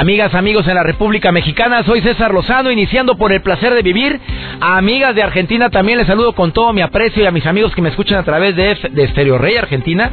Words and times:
Amigas, 0.00 0.34
amigos 0.34 0.66
en 0.66 0.76
la 0.76 0.82
República 0.82 1.30
Mexicana, 1.30 1.84
soy 1.84 2.00
César 2.00 2.32
Lozano, 2.32 2.70
iniciando 2.70 3.18
por 3.18 3.34
el 3.34 3.42
placer 3.42 3.74
de 3.74 3.82
vivir. 3.82 4.18
A 4.58 4.78
amigas 4.78 5.14
de 5.14 5.22
Argentina 5.22 5.68
también 5.68 5.98
les 5.98 6.06
saludo 6.06 6.34
con 6.34 6.52
todo 6.52 6.72
mi 6.72 6.80
aprecio 6.80 7.22
y 7.22 7.26
a 7.26 7.30
mis 7.30 7.44
amigos 7.44 7.74
que 7.74 7.82
me 7.82 7.90
escuchan 7.90 8.18
a 8.18 8.22
través 8.22 8.56
de, 8.56 8.78
de 8.92 9.08
Stereo 9.08 9.36
Rey 9.36 9.58
Argentina. 9.58 10.10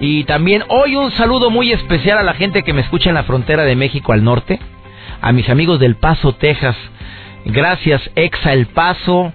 Y 0.00 0.24
también 0.24 0.64
hoy 0.68 0.96
un 0.96 1.10
saludo 1.10 1.50
muy 1.50 1.72
especial 1.72 2.16
a 2.16 2.22
la 2.22 2.32
gente 2.32 2.62
que 2.62 2.72
me 2.72 2.80
escucha 2.80 3.10
en 3.10 3.16
la 3.16 3.24
frontera 3.24 3.64
de 3.64 3.76
México 3.76 4.14
al 4.14 4.24
norte, 4.24 4.60
a 5.20 5.30
mis 5.32 5.50
amigos 5.50 5.78
del 5.78 5.96
Paso, 5.96 6.32
Texas. 6.32 6.76
Gracias, 7.44 8.00
Exa 8.14 8.54
El 8.54 8.64
Paso. 8.68 9.34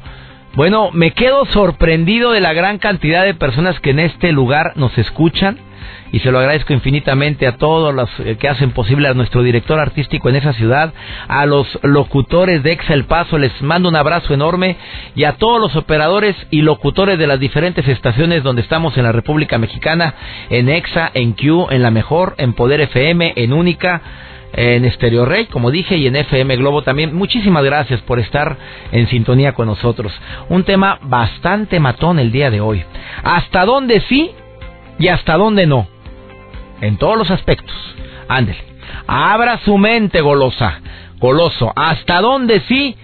Bueno, 0.56 0.90
me 0.92 1.12
quedo 1.12 1.46
sorprendido 1.46 2.32
de 2.32 2.42
la 2.42 2.54
gran 2.54 2.80
cantidad 2.80 3.24
de 3.26 3.36
personas 3.36 3.80
que 3.80 3.92
en 3.92 4.00
este 4.00 4.32
lugar 4.32 4.74
nos 4.76 4.98
escuchan 4.98 5.60
y 6.12 6.20
se 6.20 6.32
lo 6.32 6.40
agradezco 6.40 6.74
infinitamente 6.74 7.48
a 7.48 7.58
todos 7.58 7.94
los 7.94 8.10
eh, 8.20 8.38
que 8.40 8.48
hacen 8.48 8.72
posible 8.72 9.08
a 9.08 9.14
nuestro 9.14 9.44
director 9.44 9.80
artístico 9.80 10.30
en 10.30 10.36
esa 10.36 10.54
ciudad, 10.54 10.94
a 11.28 11.46
los 11.46 11.68
locutores 11.84 12.64
de 12.64 12.72
Exa 12.72 12.94
El 12.94 13.06
Paso, 13.06 13.38
les 13.38 13.62
mando 13.62 13.90
un 13.90 13.96
abrazo 13.96 14.34
enorme 14.34 14.78
y 15.16 15.24
a 15.24 15.34
todos 15.34 15.60
los 15.60 15.76
operadores 15.76 16.36
y 16.52 16.62
locutores 16.62 17.18
de 17.18 17.28
las 17.28 17.40
diferentes 17.40 17.88
estaciones 17.88 18.44
donde 18.44 18.62
estamos 18.62 18.98
en 18.98 19.04
la 19.04 19.12
República 19.12 19.58
Mexicana, 19.58 20.16
en 20.50 20.70
Exa, 20.70 21.12
en 21.14 21.34
Q, 21.34 21.68
en 21.70 21.82
La 21.82 21.92
Mejor, 21.92 22.36
en 22.38 22.54
Poder 22.54 22.82
FM, 22.82 23.34
en 23.36 23.54
Única 23.54 24.02
en 24.54 24.90
Stereo 24.92 25.26
Rey, 25.26 25.46
como 25.46 25.72
dije, 25.72 25.98
y 25.98 26.08
en 26.08 26.16
FM 26.16 26.56
Globo 26.58 26.84
también. 26.84 27.16
Muchísimas 27.16 27.64
gracias 27.64 28.02
por 28.02 28.20
estar 28.20 28.56
en 28.92 29.08
sintonía 29.08 29.54
con 29.54 29.68
nosotros. 29.68 30.14
Un 30.50 30.64
tema 30.64 31.00
bastante 31.02 31.80
matón 31.80 32.20
el 32.20 32.32
día 32.32 32.52
de 32.52 32.62
hoy. 32.62 32.84
¿Hasta 33.24 33.66
dónde 33.66 34.02
sí 34.02 34.32
y 35.00 35.08
hasta 35.08 35.38
dónde 35.38 35.66
no? 35.66 35.88
en 36.84 36.98
todos 36.98 37.18
los 37.18 37.32
aspectos. 37.32 37.74
Ándele. 38.28 38.60
Abra 39.08 39.60
su 39.64 39.78
mente, 39.78 40.22
golosa, 40.22 40.82
goloso. 41.20 41.72
¿Hasta 41.76 42.22
dónde 42.22 42.62
sí? 42.68 42.96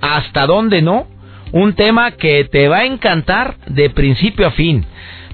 ¿Hasta 0.00 0.46
dónde 0.46 0.82
no? 0.82 1.06
Un 1.52 1.74
tema 1.74 2.12
que 2.12 2.44
te 2.44 2.68
va 2.68 2.78
a 2.78 2.84
encantar 2.84 3.56
de 3.66 3.90
principio 3.90 4.46
a 4.46 4.52
fin. 4.52 4.86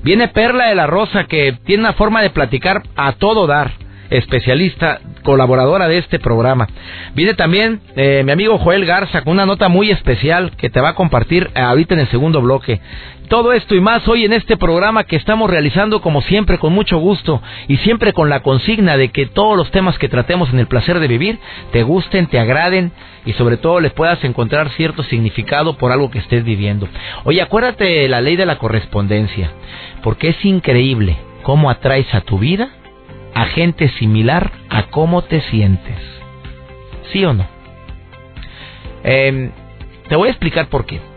Viene 0.02 0.28
Perla 0.28 0.66
de 0.66 0.74
la 0.74 0.86
Rosa 0.86 1.24
que 1.24 1.56
tiene 1.64 1.84
una 1.84 1.92
forma 1.92 2.22
de 2.22 2.30
platicar 2.30 2.82
a 2.96 3.12
todo 3.12 3.46
dar 3.46 3.72
especialista, 4.10 5.00
colaboradora 5.22 5.86
de 5.86 5.98
este 5.98 6.18
programa. 6.18 6.66
Viene 7.14 7.34
también 7.34 7.80
eh, 7.94 8.22
mi 8.24 8.32
amigo 8.32 8.58
Joel 8.58 8.86
Garza 8.86 9.22
con 9.22 9.34
una 9.34 9.46
nota 9.46 9.68
muy 9.68 9.90
especial 9.90 10.52
que 10.56 10.70
te 10.70 10.80
va 10.80 10.90
a 10.90 10.94
compartir 10.94 11.50
ahorita 11.54 11.94
en 11.94 12.00
el 12.00 12.08
segundo 12.08 12.40
bloque. 12.40 12.80
Todo 13.28 13.52
esto 13.52 13.74
y 13.74 13.80
más 13.82 14.08
hoy 14.08 14.24
en 14.24 14.32
este 14.32 14.56
programa 14.56 15.04
que 15.04 15.16
estamos 15.16 15.50
realizando 15.50 16.00
como 16.00 16.22
siempre 16.22 16.56
con 16.56 16.72
mucho 16.72 16.96
gusto 16.96 17.42
y 17.68 17.76
siempre 17.78 18.14
con 18.14 18.30
la 18.30 18.40
consigna 18.40 18.96
de 18.96 19.10
que 19.10 19.26
todos 19.26 19.54
los 19.54 19.70
temas 19.70 19.98
que 19.98 20.08
tratemos 20.08 20.48
en 20.50 20.58
el 20.58 20.66
placer 20.66 20.98
de 20.98 21.08
vivir 21.08 21.38
te 21.70 21.82
gusten, 21.82 22.28
te 22.28 22.38
agraden 22.38 22.90
y 23.26 23.34
sobre 23.34 23.58
todo 23.58 23.80
les 23.80 23.92
puedas 23.92 24.24
encontrar 24.24 24.70
cierto 24.70 25.02
significado 25.02 25.76
por 25.76 25.92
algo 25.92 26.10
que 26.10 26.20
estés 26.20 26.42
viviendo. 26.42 26.88
Oye, 27.24 27.42
acuérdate 27.42 27.84
de 27.84 28.08
la 28.08 28.22
ley 28.22 28.36
de 28.36 28.46
la 28.46 28.56
correspondencia, 28.56 29.50
porque 30.02 30.28
es 30.28 30.44
increíble 30.46 31.18
cómo 31.42 31.68
atraes 31.68 32.12
a 32.14 32.22
tu 32.22 32.38
vida 32.38 32.70
a 33.34 33.44
gente 33.44 33.90
similar 33.98 34.52
a 34.70 34.84
cómo 34.84 35.20
te 35.20 35.42
sientes. 35.42 35.98
¿Sí 37.12 37.22
o 37.26 37.34
no? 37.34 37.46
Em, 39.04 39.50
te 40.08 40.16
voy 40.16 40.28
a 40.28 40.30
explicar 40.30 40.68
por 40.68 40.86
qué. 40.86 41.07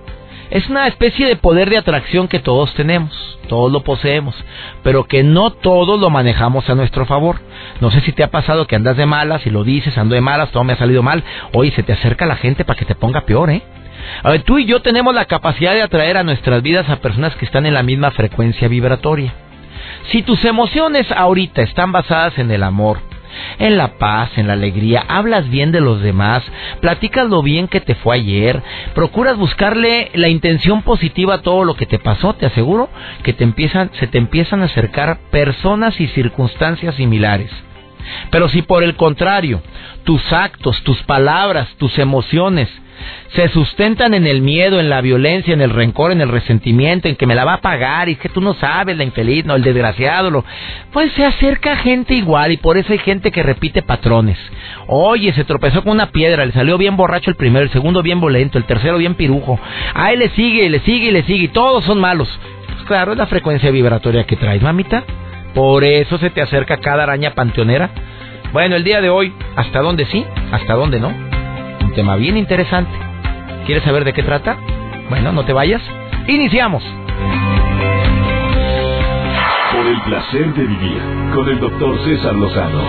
Es 0.51 0.67
una 0.69 0.85
especie 0.85 1.27
de 1.27 1.37
poder 1.37 1.69
de 1.69 1.77
atracción 1.77 2.27
que 2.27 2.39
todos 2.39 2.73
tenemos, 2.73 3.09
todos 3.47 3.71
lo 3.71 3.83
poseemos, 3.83 4.35
pero 4.83 5.05
que 5.05 5.23
no 5.23 5.51
todos 5.51 5.97
lo 5.97 6.09
manejamos 6.09 6.69
a 6.69 6.75
nuestro 6.75 7.05
favor. 7.05 7.39
No 7.79 7.89
sé 7.89 8.01
si 8.01 8.11
te 8.11 8.21
ha 8.21 8.31
pasado 8.31 8.67
que 8.67 8.75
andas 8.75 8.97
de 8.97 9.05
malas 9.05 9.47
y 9.47 9.49
lo 9.49 9.63
dices, 9.63 9.97
ando 9.97 10.13
de 10.13 10.19
malas, 10.19 10.51
todo 10.51 10.65
me 10.65 10.73
ha 10.73 10.77
salido 10.77 11.03
mal. 11.03 11.23
Hoy 11.53 11.71
se 11.71 11.83
te 11.83 11.93
acerca 11.93 12.25
la 12.25 12.35
gente 12.35 12.65
para 12.65 12.77
que 12.77 12.83
te 12.83 12.95
ponga 12.95 13.21
peor, 13.21 13.49
¿eh? 13.49 13.61
A 14.23 14.29
ver, 14.29 14.43
tú 14.43 14.57
y 14.57 14.65
yo 14.65 14.81
tenemos 14.81 15.15
la 15.15 15.23
capacidad 15.23 15.73
de 15.73 15.83
atraer 15.83 16.17
a 16.17 16.23
nuestras 16.23 16.61
vidas 16.61 16.89
a 16.89 16.97
personas 16.97 17.33
que 17.37 17.45
están 17.45 17.65
en 17.65 17.73
la 17.73 17.83
misma 17.83 18.11
frecuencia 18.11 18.67
vibratoria. 18.67 19.33
Si 20.11 20.21
tus 20.21 20.43
emociones 20.43 21.09
ahorita 21.13 21.61
están 21.61 21.93
basadas 21.93 22.37
en 22.37 22.51
el 22.51 22.63
amor, 22.63 22.99
en 23.59 23.77
la 23.77 23.97
paz, 23.97 24.37
en 24.37 24.47
la 24.47 24.53
alegría, 24.53 25.03
hablas 25.07 25.49
bien 25.49 25.71
de 25.71 25.81
los 25.81 26.01
demás, 26.01 26.43
platicas 26.79 27.29
lo 27.29 27.41
bien 27.41 27.67
que 27.67 27.81
te 27.81 27.95
fue 27.95 28.15
ayer, 28.15 28.61
procuras 28.93 29.37
buscarle 29.37 30.11
la 30.13 30.29
intención 30.29 30.81
positiva 30.81 31.35
a 31.35 31.41
todo 31.41 31.63
lo 31.63 31.75
que 31.75 31.85
te 31.85 31.99
pasó, 31.99 32.33
te 32.33 32.45
aseguro 32.45 32.89
que 33.23 33.33
te 33.33 33.43
empiezan, 33.43 33.91
se 33.99 34.07
te 34.07 34.17
empiezan 34.17 34.61
a 34.61 34.65
acercar 34.65 35.19
personas 35.31 35.99
y 35.99 36.07
circunstancias 36.07 36.95
similares. 36.95 37.51
Pero 38.29 38.49
si 38.49 38.61
por 38.61 38.83
el 38.83 38.95
contrario, 38.95 39.61
tus 40.03 40.31
actos, 40.33 40.81
tus 40.83 41.01
palabras, 41.03 41.67
tus 41.77 41.97
emociones 41.99 42.69
se 43.33 43.47
sustentan 43.49 44.13
en 44.13 44.27
el 44.27 44.41
miedo, 44.41 44.79
en 44.79 44.89
la 44.89 45.01
violencia, 45.01 45.53
en 45.53 45.61
el 45.61 45.69
rencor, 45.69 46.11
en 46.11 46.21
el 46.21 46.29
resentimiento, 46.29 47.07
en 47.07 47.15
que 47.15 47.25
me 47.25 47.35
la 47.35 47.45
va 47.45 47.55
a 47.55 47.61
pagar 47.61 48.09
y 48.09 48.15
que 48.15 48.29
tú 48.29 48.41
no 48.41 48.53
sabes, 48.55 48.97
la 48.97 49.03
infeliz, 49.03 49.45
no, 49.45 49.55
el 49.55 49.63
desgraciado, 49.63 50.29
lo... 50.29 50.45
pues 50.91 51.11
se 51.13 51.25
acerca 51.25 51.77
gente 51.77 52.13
igual 52.13 52.51
y 52.51 52.57
por 52.57 52.77
eso 52.77 52.91
hay 52.91 52.99
gente 52.99 53.31
que 53.31 53.43
repite 53.43 53.81
patrones. 53.81 54.37
Oye, 54.87 55.31
se 55.33 55.45
tropezó 55.45 55.83
con 55.83 55.93
una 55.93 56.11
piedra, 56.11 56.45
le 56.45 56.51
salió 56.51 56.77
bien 56.77 56.97
borracho 56.97 57.29
el 57.29 57.37
primero, 57.37 57.63
el 57.63 57.71
segundo 57.71 58.03
bien 58.03 58.19
volento, 58.19 58.57
el 58.57 58.65
tercero 58.65 58.97
bien 58.97 59.15
pirujo. 59.15 59.59
Ahí 59.93 60.17
le 60.17 60.29
sigue, 60.29 60.69
le 60.69 60.79
sigue 60.81 61.07
y 61.07 61.11
le 61.11 61.23
sigue 61.23 61.45
y 61.45 61.49
todos 61.49 61.85
son 61.85 61.99
malos. 61.99 62.27
Pues 62.67 62.83
claro, 62.83 63.13
es 63.13 63.17
la 63.17 63.27
frecuencia 63.27 63.71
vibratoria 63.71 64.25
que 64.25 64.35
traes, 64.35 64.61
mamita. 64.61 65.03
Por 65.53 65.83
eso 65.83 66.17
se 66.17 66.29
te 66.29 66.41
acerca 66.41 66.77
cada 66.77 67.03
araña 67.03 67.33
panteonera. 67.33 67.89
Bueno, 68.53 68.75
el 68.75 68.83
día 68.83 69.01
de 69.01 69.09
hoy, 69.09 69.33
¿hasta 69.55 69.79
dónde 69.81 70.05
sí? 70.05 70.25
¿Hasta 70.51 70.73
dónde 70.73 70.99
no? 70.99 71.09
Un 71.09 71.93
tema 71.93 72.15
bien 72.15 72.37
interesante. 72.37 72.91
¿Quieres 73.65 73.83
saber 73.83 74.03
de 74.03 74.13
qué 74.13 74.23
trata? 74.23 74.57
Bueno, 75.09 75.31
no 75.31 75.45
te 75.45 75.53
vayas. 75.53 75.81
Iniciamos. 76.27 76.83
Por 79.73 79.87
el 79.87 80.01
placer 80.01 80.53
de 80.53 80.63
vivir 80.63 81.01
con 81.33 81.49
el 81.49 81.59
doctor 81.59 81.97
César 82.05 82.35
Lozano. 82.35 82.81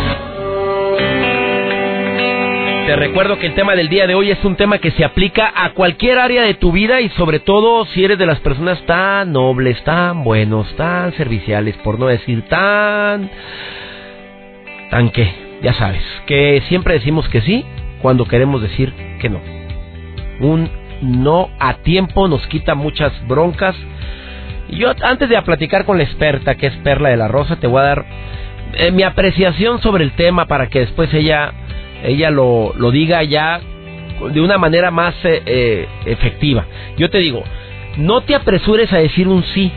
Te 2.86 2.96
recuerdo 2.96 3.38
que 3.38 3.46
el 3.46 3.54
tema 3.54 3.76
del 3.76 3.88
día 3.88 4.08
de 4.08 4.16
hoy 4.16 4.32
es 4.32 4.44
un 4.44 4.56
tema 4.56 4.78
que 4.78 4.90
se 4.90 5.04
aplica 5.04 5.52
a 5.54 5.72
cualquier 5.72 6.18
área 6.18 6.42
de 6.42 6.54
tu 6.54 6.72
vida 6.72 7.00
y 7.00 7.08
sobre 7.10 7.38
todo 7.38 7.86
si 7.86 8.04
eres 8.04 8.18
de 8.18 8.26
las 8.26 8.40
personas 8.40 8.84
tan 8.86 9.32
nobles, 9.32 9.82
tan 9.84 10.24
buenos, 10.24 10.74
tan 10.76 11.12
serviciales, 11.14 11.76
por 11.84 12.00
no 12.00 12.08
decir 12.08 12.42
tan... 12.48 13.30
tan 14.90 15.10
que, 15.10 15.32
ya 15.62 15.72
sabes, 15.74 16.02
que 16.26 16.60
siempre 16.68 16.94
decimos 16.94 17.28
que 17.28 17.40
sí 17.42 17.64
cuando 18.02 18.26
queremos 18.26 18.60
decir 18.60 18.92
que 19.20 19.30
no. 19.30 19.40
Un 20.40 20.68
no 21.02 21.50
a 21.60 21.74
tiempo 21.74 22.26
nos 22.26 22.44
quita 22.48 22.74
muchas 22.74 23.12
broncas. 23.28 23.76
Yo 24.70 24.92
antes 25.02 25.28
de 25.28 25.40
platicar 25.42 25.84
con 25.84 25.98
la 25.98 26.04
experta, 26.04 26.56
que 26.56 26.66
es 26.66 26.76
Perla 26.78 27.10
de 27.10 27.16
la 27.16 27.28
Rosa, 27.28 27.56
te 27.56 27.68
voy 27.68 27.80
a 27.80 27.84
dar 27.84 28.04
eh, 28.74 28.90
mi 28.90 29.02
apreciación 29.02 29.82
sobre 29.82 30.04
el 30.04 30.12
tema 30.12 30.46
para 30.46 30.68
que 30.68 30.80
después 30.80 31.12
ella, 31.12 31.52
ella 32.02 32.30
lo, 32.30 32.72
lo 32.76 32.90
diga 32.90 33.22
ya 33.22 33.60
de 34.32 34.40
una 34.40 34.58
manera 34.58 34.90
más 34.90 35.14
eh, 35.24 35.42
eh, 35.44 35.88
efectiva. 36.06 36.66
Yo 36.96 37.10
te 37.10 37.18
digo, 37.18 37.42
no 37.96 38.22
te 38.22 38.34
apresures 38.34 38.92
a 38.92 38.98
decir 38.98 39.28
un 39.28 39.42
sí, 39.44 39.72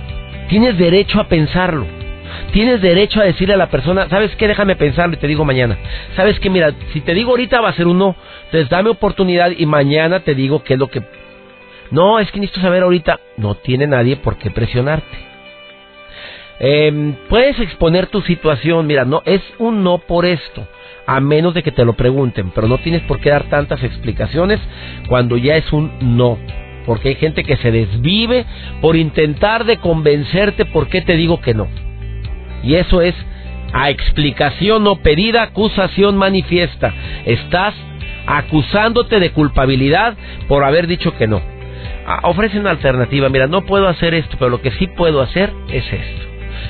tienes 0.50 0.78
derecho 0.78 1.20
a 1.20 1.28
pensarlo. 1.28 1.86
Tienes 2.52 2.82
derecho 2.82 3.22
a 3.22 3.26
decirle 3.26 3.54
a 3.54 3.58
la 3.58 3.70
persona, 3.70 4.10
¿sabes 4.10 4.36
qué? 4.36 4.48
Déjame 4.48 4.76
pensarlo 4.76 5.16
y 5.16 5.20
te 5.20 5.28
digo 5.28 5.46
mañana. 5.46 5.78
¿Sabes 6.16 6.40
qué? 6.40 6.50
Mira, 6.50 6.74
si 6.94 7.02
te 7.02 7.14
digo 7.14 7.32
ahorita 7.32 7.62
va 7.62 7.70
a 7.70 7.74
ser 7.74 7.88
un 7.88 7.98
no. 7.98 8.16
Entonces 8.46 8.70
dame 8.70 8.90
oportunidad 8.90 9.52
y 9.52 9.66
mañana 9.66 10.20
te 10.22 10.36
digo 10.36 10.64
qué 10.64 10.74
es 10.74 10.80
lo 10.80 10.88
que... 10.88 11.02
No, 11.92 12.20
es 12.20 12.32
que 12.32 12.40
necesito 12.40 12.62
saber 12.62 12.84
ahorita. 12.84 13.20
No 13.38 13.56
tiene 13.56 13.88
nadie 13.88 14.18
por 14.18 14.38
qué 14.38 14.52
presionarte. 14.52 15.26
Em, 16.60 17.16
puedes 17.28 17.60
exponer 17.60 18.08
tu 18.08 18.22
situación, 18.22 18.88
mira, 18.88 19.04
no 19.04 19.22
es 19.26 19.42
un 19.60 19.84
no 19.84 19.98
por 19.98 20.26
esto, 20.26 20.66
a 21.08 21.20
menos 21.20 21.54
de 21.54 21.64
que 21.64 21.72
te 21.72 21.86
lo 21.86 21.94
pregunten, 21.94 22.52
pero 22.54 22.68
no 22.68 22.78
tienes 22.80 23.02
por 23.04 23.20
qué 23.20 23.30
dar 23.30 23.44
tantas 23.44 23.84
explicaciones 23.84 24.60
cuando 25.08 25.38
ya 25.38 25.56
es 25.56 25.72
un 25.72 25.92
no, 26.18 26.38
porque 26.86 27.10
hay 27.10 27.16
gente 27.16 27.44
que 27.44 27.58
se 27.58 27.72
desvive 27.72 28.46
por 28.82 28.96
intentar 28.96 29.66
de 29.66 29.78
convencerte 29.78 30.66
por 30.66 30.88
qué 30.88 31.02
te 31.02 31.16
digo 31.16 31.42
que 31.42 31.54
no. 31.54 31.68
Y 32.64 32.76
eso 32.76 33.02
es 33.02 33.16
a 33.74 33.90
explicación 33.90 34.84
no 34.84 34.98
pedida, 34.98 35.44
acusación 35.44 36.18
manifiesta. 36.18 36.94
Estás 37.26 37.74
acusándote 38.26 39.20
de 39.20 39.32
culpabilidad 39.32 40.16
por 40.48 40.64
haber 40.64 40.88
dicho 40.88 41.16
que 41.18 41.28
no. 41.28 41.42
Ah, 42.08 42.22
ofrece 42.24 42.60
una 42.60 42.72
alternativa. 42.72 43.30
Mira, 43.30 43.48
no 43.48 43.66
puedo 43.66 43.88
hacer 43.88 44.14
esto, 44.14 44.38
pero 44.40 44.50
lo 44.50 44.62
que 44.62 44.72
sí 44.72 44.88
puedo 44.88 45.22
hacer 45.22 45.52
es 45.70 45.84
esto. 45.92 46.26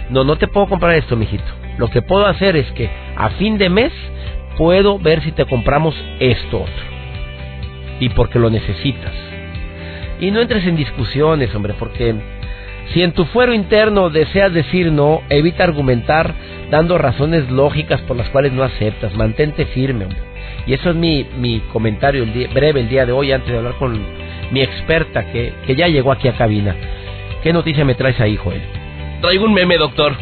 No, 0.09 0.23
no 0.23 0.37
te 0.37 0.47
puedo 0.47 0.67
comprar 0.67 0.95
esto, 0.95 1.15
mijito. 1.15 1.43
Lo 1.77 1.89
que 1.89 2.01
puedo 2.01 2.25
hacer 2.25 2.55
es 2.55 2.71
que 2.71 2.89
a 3.15 3.29
fin 3.31 3.57
de 3.57 3.69
mes 3.69 3.91
puedo 4.57 4.99
ver 4.99 5.21
si 5.23 5.31
te 5.31 5.45
compramos 5.45 5.95
esto 6.19 6.61
otro. 6.61 6.83
Y 7.99 8.09
porque 8.09 8.39
lo 8.39 8.49
necesitas. 8.49 9.13
Y 10.19 10.31
no 10.31 10.41
entres 10.41 10.65
en 10.65 10.75
discusiones, 10.75 11.53
hombre, 11.55 11.73
porque 11.77 12.15
si 12.93 13.01
en 13.01 13.13
tu 13.13 13.25
fuero 13.25 13.53
interno 13.53 14.09
deseas 14.09 14.53
decir 14.53 14.91
no, 14.91 15.21
evita 15.29 15.63
argumentar 15.63 16.33
dando 16.69 16.97
razones 16.97 17.49
lógicas 17.49 18.01
por 18.01 18.17
las 18.17 18.29
cuales 18.29 18.53
no 18.53 18.63
aceptas. 18.63 19.13
Mantente 19.15 19.65
firme, 19.67 20.05
hombre. 20.05 20.19
Y 20.67 20.73
eso 20.73 20.89
es 20.89 20.95
mi, 20.95 21.25
mi 21.37 21.59
comentario 21.71 22.25
breve 22.53 22.81
el 22.81 22.89
día 22.89 23.05
de 23.05 23.11
hoy 23.11 23.31
antes 23.31 23.51
de 23.51 23.57
hablar 23.57 23.75
con 23.75 23.99
mi 24.51 24.61
experta 24.61 25.31
que, 25.31 25.53
que 25.65 25.75
ya 25.75 25.87
llegó 25.87 26.11
aquí 26.11 26.27
a 26.27 26.33
cabina. 26.33 26.75
¿Qué 27.43 27.53
noticia 27.53 27.85
me 27.85 27.95
traes 27.95 28.19
ahí, 28.19 28.37
Joel? 28.37 28.84
Traigo 29.25 29.45
un 29.45 29.53
meme, 29.53 29.77
doctor. 29.77 30.15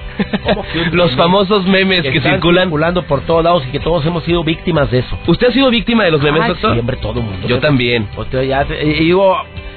Los 0.94 1.12
famosos 1.16 1.66
memes 1.66 2.04
que, 2.04 2.18
están 2.18 2.36
circulan. 2.36 2.66
circulando 2.66 3.04
por 3.04 3.22
todos 3.26 3.44
lados 3.44 3.64
y 3.68 3.72
que 3.72 3.80
todos 3.82 4.06
hemos 4.06 4.24
sido 4.24 4.46
víctimas 4.46 4.90
de 4.92 5.00
eso. 5.00 5.20
¿Usted 5.28 5.48
ha 5.48 5.52
sido 5.52 5.70
víctima 5.70 6.06
de 6.06 6.12
los 6.12 6.22
memes, 6.22 6.48
doctor? 6.48 6.74
Siempre, 6.74 6.98
todo 6.98 7.20
el 7.20 7.26
mundo. 7.26 7.48
Yo 7.48 7.60
también. 7.60 8.08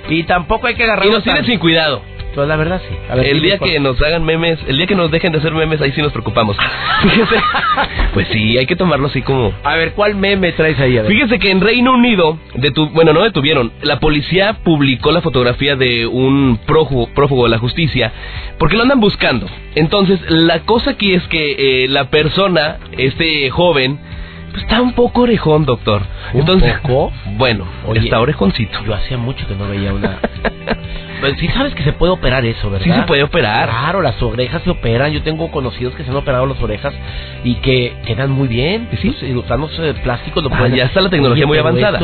y, 0.09 0.23
tampoco 0.25 0.69
hay 0.69 0.77
que 0.77 0.85
agarrar. 0.85 1.07
Y 1.07 1.11
nos 1.11 1.25
tienen 1.25 1.45
sin 1.45 1.59
cuidado. 1.59 2.03
Pues 2.37 2.49
la 2.49 2.57
verdad 2.57 2.83
sí. 2.87 2.95
el 3.25 3.41
día 3.41 3.57
que 3.57 3.81
nos 3.81 3.99
hagan 4.03 4.23
memes, 4.23 4.59
el 4.69 4.77
día 4.77 4.87
que 4.87 4.95
nos 4.95 5.11
dejen 5.11 5.33
de 5.33 5.39
hacer 5.39 5.55
memes, 5.55 5.81
ahí 5.81 5.93
sí 5.93 6.03
nos 6.03 6.13
preocupamos. 6.13 6.55
Fíjese. 7.03 7.37
pues 8.13 8.29
sí, 8.29 8.59
hay 8.59 8.67
que 8.67 8.77
tomarlo 8.77 9.07
así 9.07 9.23
como. 9.23 9.55
A 9.65 9.75
ver, 9.77 9.95
¿cuál 9.95 10.17
meme 10.17 10.53
traes 10.53 10.79
ahí? 10.79 11.01
Fíjese 11.09 11.39
que 11.39 11.51
en 11.51 11.63
Reino 11.63 11.95
Unido, 11.95 12.39
detu... 12.55 12.91
bueno, 12.91 13.15
no 13.15 13.25
detuvieron. 13.25 13.73
La 13.81 14.01
policía 14.01 14.59
publicó 14.63 15.13
la 15.13 15.23
fotografía 15.23 15.77
de 15.77 16.07
un 16.07 16.59
prófugo, 16.67 17.09
prófugo 17.15 17.45
de 17.45 17.51
la 17.51 17.59
justicia 17.59 18.13
porque 18.59 18.77
lo 18.77 18.83
andan 18.83 19.01
buscando. 19.01 19.47
Entonces, 19.75 20.21
la 20.29 20.61
cosa 20.61 20.91
aquí 20.91 21.15
es 21.15 21.23
que 21.29 21.85
eh, 21.85 21.89
la 21.89 22.11
persona, 22.11 22.79
este 22.99 23.49
joven, 23.49 23.99
está 24.57 24.81
un 24.81 24.93
poco 24.93 25.23
orejón, 25.23 25.65
doctor. 25.65 26.03
¿Un 26.33 26.41
Entonces, 26.41 26.79
poco? 26.81 27.13
Bueno, 27.37 27.67
está 27.95 28.21
orejoncito. 28.21 28.83
Yo 28.85 28.95
hacía 28.95 29.19
mucho 29.19 29.47
que 29.47 29.55
no 29.55 29.69
veía 29.69 29.93
una. 29.93 30.19
Pues 31.21 31.39
sí 31.39 31.49
sabes 31.49 31.75
que 31.75 31.83
se 31.83 31.93
puede 31.93 32.13
operar 32.13 32.45
eso, 32.45 32.71
¿verdad? 32.71 32.85
Sí 32.85 32.93
se 32.93 33.07
puede 33.07 33.23
operar. 33.23 33.69
Claro, 33.69 34.03
las 34.03 34.21
orejas 34.23 34.63
se 34.63 34.71
operan. 34.71 35.13
Yo 35.13 35.23
tengo 35.23 35.51
conocidos 35.51 35.95
que 35.95 36.05
se 36.05 36.11
han 36.11 36.17
operado 36.17 36.47
las 36.47 36.61
orejas 36.63 36.95
y 37.43 37.55
que 37.57 37.95
quedan 38.07 38.31
muy 38.31 38.49
bien. 38.49 38.89
Sí, 39.01 39.15
sí. 39.19 39.33
Los 39.33 39.45
planos 39.45 39.71
plásticos 40.03 40.45
lo 40.45 40.51
ah, 40.53 40.69
ya 40.69 40.85
está 40.85 41.01
la 41.01 41.09
tecnología 41.09 41.47
muy 41.47 41.59
avanzada. 41.59 42.01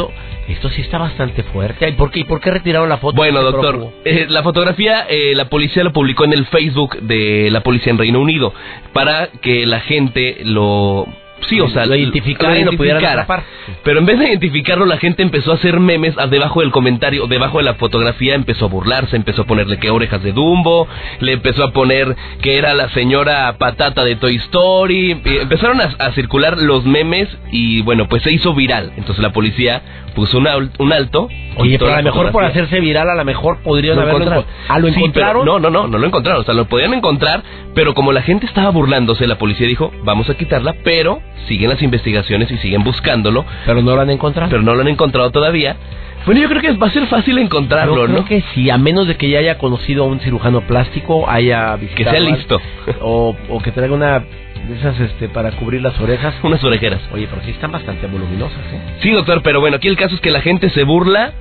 Esto, 0.48 0.70
sí 0.70 0.80
está 0.80 0.98
bastante 0.98 1.42
fuerte. 1.44 1.88
¿Y 1.88 1.92
por 1.92 2.10
qué, 2.10 2.20
¿Y 2.20 2.24
por 2.24 2.40
qué 2.40 2.50
retiraron 2.50 2.88
la 2.88 2.98
foto? 2.98 3.16
Bueno, 3.16 3.42
doctor, 3.42 3.92
eh, 4.04 4.26
la 4.28 4.42
fotografía 4.42 5.06
eh, 5.08 5.34
la 5.34 5.44
policía 5.44 5.84
lo 5.84 5.92
publicó 5.92 6.24
en 6.24 6.32
el 6.32 6.46
Facebook 6.46 6.98
de 7.02 7.48
la 7.50 7.60
policía 7.60 7.92
en 7.92 7.98
Reino 7.98 8.18
Unido 8.18 8.52
para 8.92 9.28
que 9.40 9.66
la 9.66 9.80
gente 9.80 10.38
lo 10.44 11.06
Sí, 11.48 11.60
o 11.60 11.68
sea, 11.68 11.86
lo 11.86 11.96
identificaron 11.96 12.56
y 12.56 12.64
lo 12.64 12.72
pudieran 12.72 13.04
atrapar. 13.04 13.42
Pero 13.84 13.98
en 13.98 14.06
vez 14.06 14.18
de 14.18 14.28
identificarlo, 14.28 14.86
la 14.86 14.98
gente 14.98 15.22
empezó 15.22 15.52
a 15.52 15.54
hacer 15.54 15.80
memes 15.80 16.14
debajo 16.30 16.60
del 16.60 16.70
comentario, 16.70 17.26
debajo 17.26 17.58
de 17.58 17.64
la 17.64 17.74
fotografía, 17.74 18.34
empezó 18.34 18.66
a 18.66 18.68
burlarse, 18.68 19.16
empezó 19.16 19.42
a 19.42 19.44
ponerle 19.44 19.78
que 19.78 19.90
orejas 19.90 20.22
de 20.22 20.32
Dumbo, 20.32 20.86
le 21.20 21.32
empezó 21.32 21.64
a 21.64 21.72
poner 21.72 22.16
que 22.40 22.58
era 22.58 22.74
la 22.74 22.88
señora 22.90 23.56
patata 23.58 24.04
de 24.04 24.16
Toy 24.16 24.36
Story, 24.36 25.20
empezaron 25.24 25.80
a, 25.80 26.12
circular 26.12 26.58
los 26.58 26.84
memes 26.84 27.28
y 27.50 27.80
bueno, 27.82 28.06
pues 28.08 28.22
se 28.22 28.32
hizo 28.32 28.54
viral. 28.54 28.92
Entonces 28.96 29.22
la 29.22 29.30
policía 29.30 29.82
puso 30.14 30.38
un, 30.38 30.70
un 30.78 30.92
alto. 30.92 31.28
Oye, 31.56 31.78
pero 31.78 31.92
a 31.92 31.98
lo 31.98 32.02
mejor 32.02 32.30
por 32.30 32.44
hacerse 32.44 32.80
viral, 32.80 33.08
a 33.08 33.14
lo 33.14 33.24
mejor 33.24 33.58
podrían 33.62 33.98
haberlo 33.98 34.18
encontrado. 34.18 34.44
¿Ah, 34.68 34.78
lo 34.78 34.88
encontraron? 34.88 35.46
no, 35.46 35.58
no, 35.58 35.70
no, 35.70 35.86
no 35.88 35.98
lo 35.98 36.06
encontraron. 36.06 36.42
O 36.42 36.44
sea, 36.44 36.54
lo 36.54 36.66
podían 36.66 36.94
encontrar, 36.94 37.42
pero 37.74 37.94
como 37.94 38.12
la 38.12 38.22
gente 38.22 38.46
estaba 38.46 38.70
burlándose, 38.70 39.26
la 39.26 39.38
policía 39.38 39.66
dijo, 39.66 39.90
vamos 40.04 40.28
a 40.30 40.34
quitarla, 40.34 40.74
pero 40.84 41.20
siguen 41.48 41.70
las 41.70 41.82
investigaciones 41.82 42.50
y 42.50 42.58
siguen 42.58 42.84
buscándolo. 42.84 43.44
Pero 43.66 43.82
no 43.82 43.94
lo 43.94 44.02
han 44.02 44.10
encontrado. 44.10 44.50
Pero 44.50 44.62
no 44.62 44.74
lo 44.74 44.80
han 44.80 44.88
encontrado 44.88 45.30
todavía. 45.30 45.76
Bueno, 46.24 46.40
yo 46.40 46.48
creo 46.48 46.62
que 46.62 46.72
va 46.72 46.86
a 46.86 46.92
ser 46.92 47.06
fácil 47.08 47.38
encontrarlo, 47.38 48.06
¿no? 48.06 48.24
Creo 48.24 48.24
que 48.24 48.44
sí, 48.54 48.70
a 48.70 48.78
menos 48.78 49.08
de 49.08 49.16
que 49.16 49.28
ya 49.28 49.40
haya 49.40 49.58
conocido 49.58 50.04
a 50.04 50.06
un 50.06 50.20
cirujano 50.20 50.60
plástico, 50.62 51.28
haya 51.28 51.76
Que 51.96 52.04
sea 52.04 52.20
listo. 52.20 52.60
O, 53.00 53.34
o 53.48 53.60
que 53.60 53.72
traiga 53.72 53.94
una 53.94 54.20
de 54.20 54.76
esas 54.78 54.98
este 55.00 55.28
para 55.28 55.50
cubrir 55.52 55.82
las 55.82 55.98
orejas. 56.00 56.34
Unas 56.42 56.62
orejeras. 56.62 57.00
Oye, 57.12 57.26
pero 57.28 57.42
sí 57.42 57.50
están 57.50 57.72
bastante 57.72 58.06
voluminosas, 58.06 58.60
¿eh? 58.72 58.80
Sí, 59.00 59.10
doctor, 59.10 59.42
pero 59.42 59.60
bueno, 59.60 59.76
aquí 59.76 59.88
el 59.88 59.96
caso 59.96 60.14
es 60.14 60.20
que 60.20 60.30
la 60.30 60.40
gente 60.40 60.70
se 60.70 60.84
burla 60.84 61.32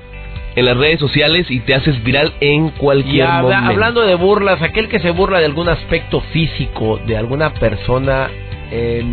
en 0.54 0.66
las 0.66 0.76
redes 0.76 1.00
sociales 1.00 1.50
y 1.50 1.60
te 1.60 1.74
haces 1.74 2.02
viral 2.02 2.32
en 2.40 2.70
cualquier 2.70 3.28
momento. 3.28 3.70
Hablando 3.70 4.02
de 4.02 4.14
burlas, 4.16 4.60
aquel 4.62 4.88
que 4.88 4.98
se 5.00 5.10
burla 5.10 5.38
de 5.38 5.46
algún 5.46 5.68
aspecto 5.68 6.20
físico 6.32 6.98
de 7.06 7.16
alguna 7.16 7.54
persona, 7.54 8.28
eh, 8.70 9.04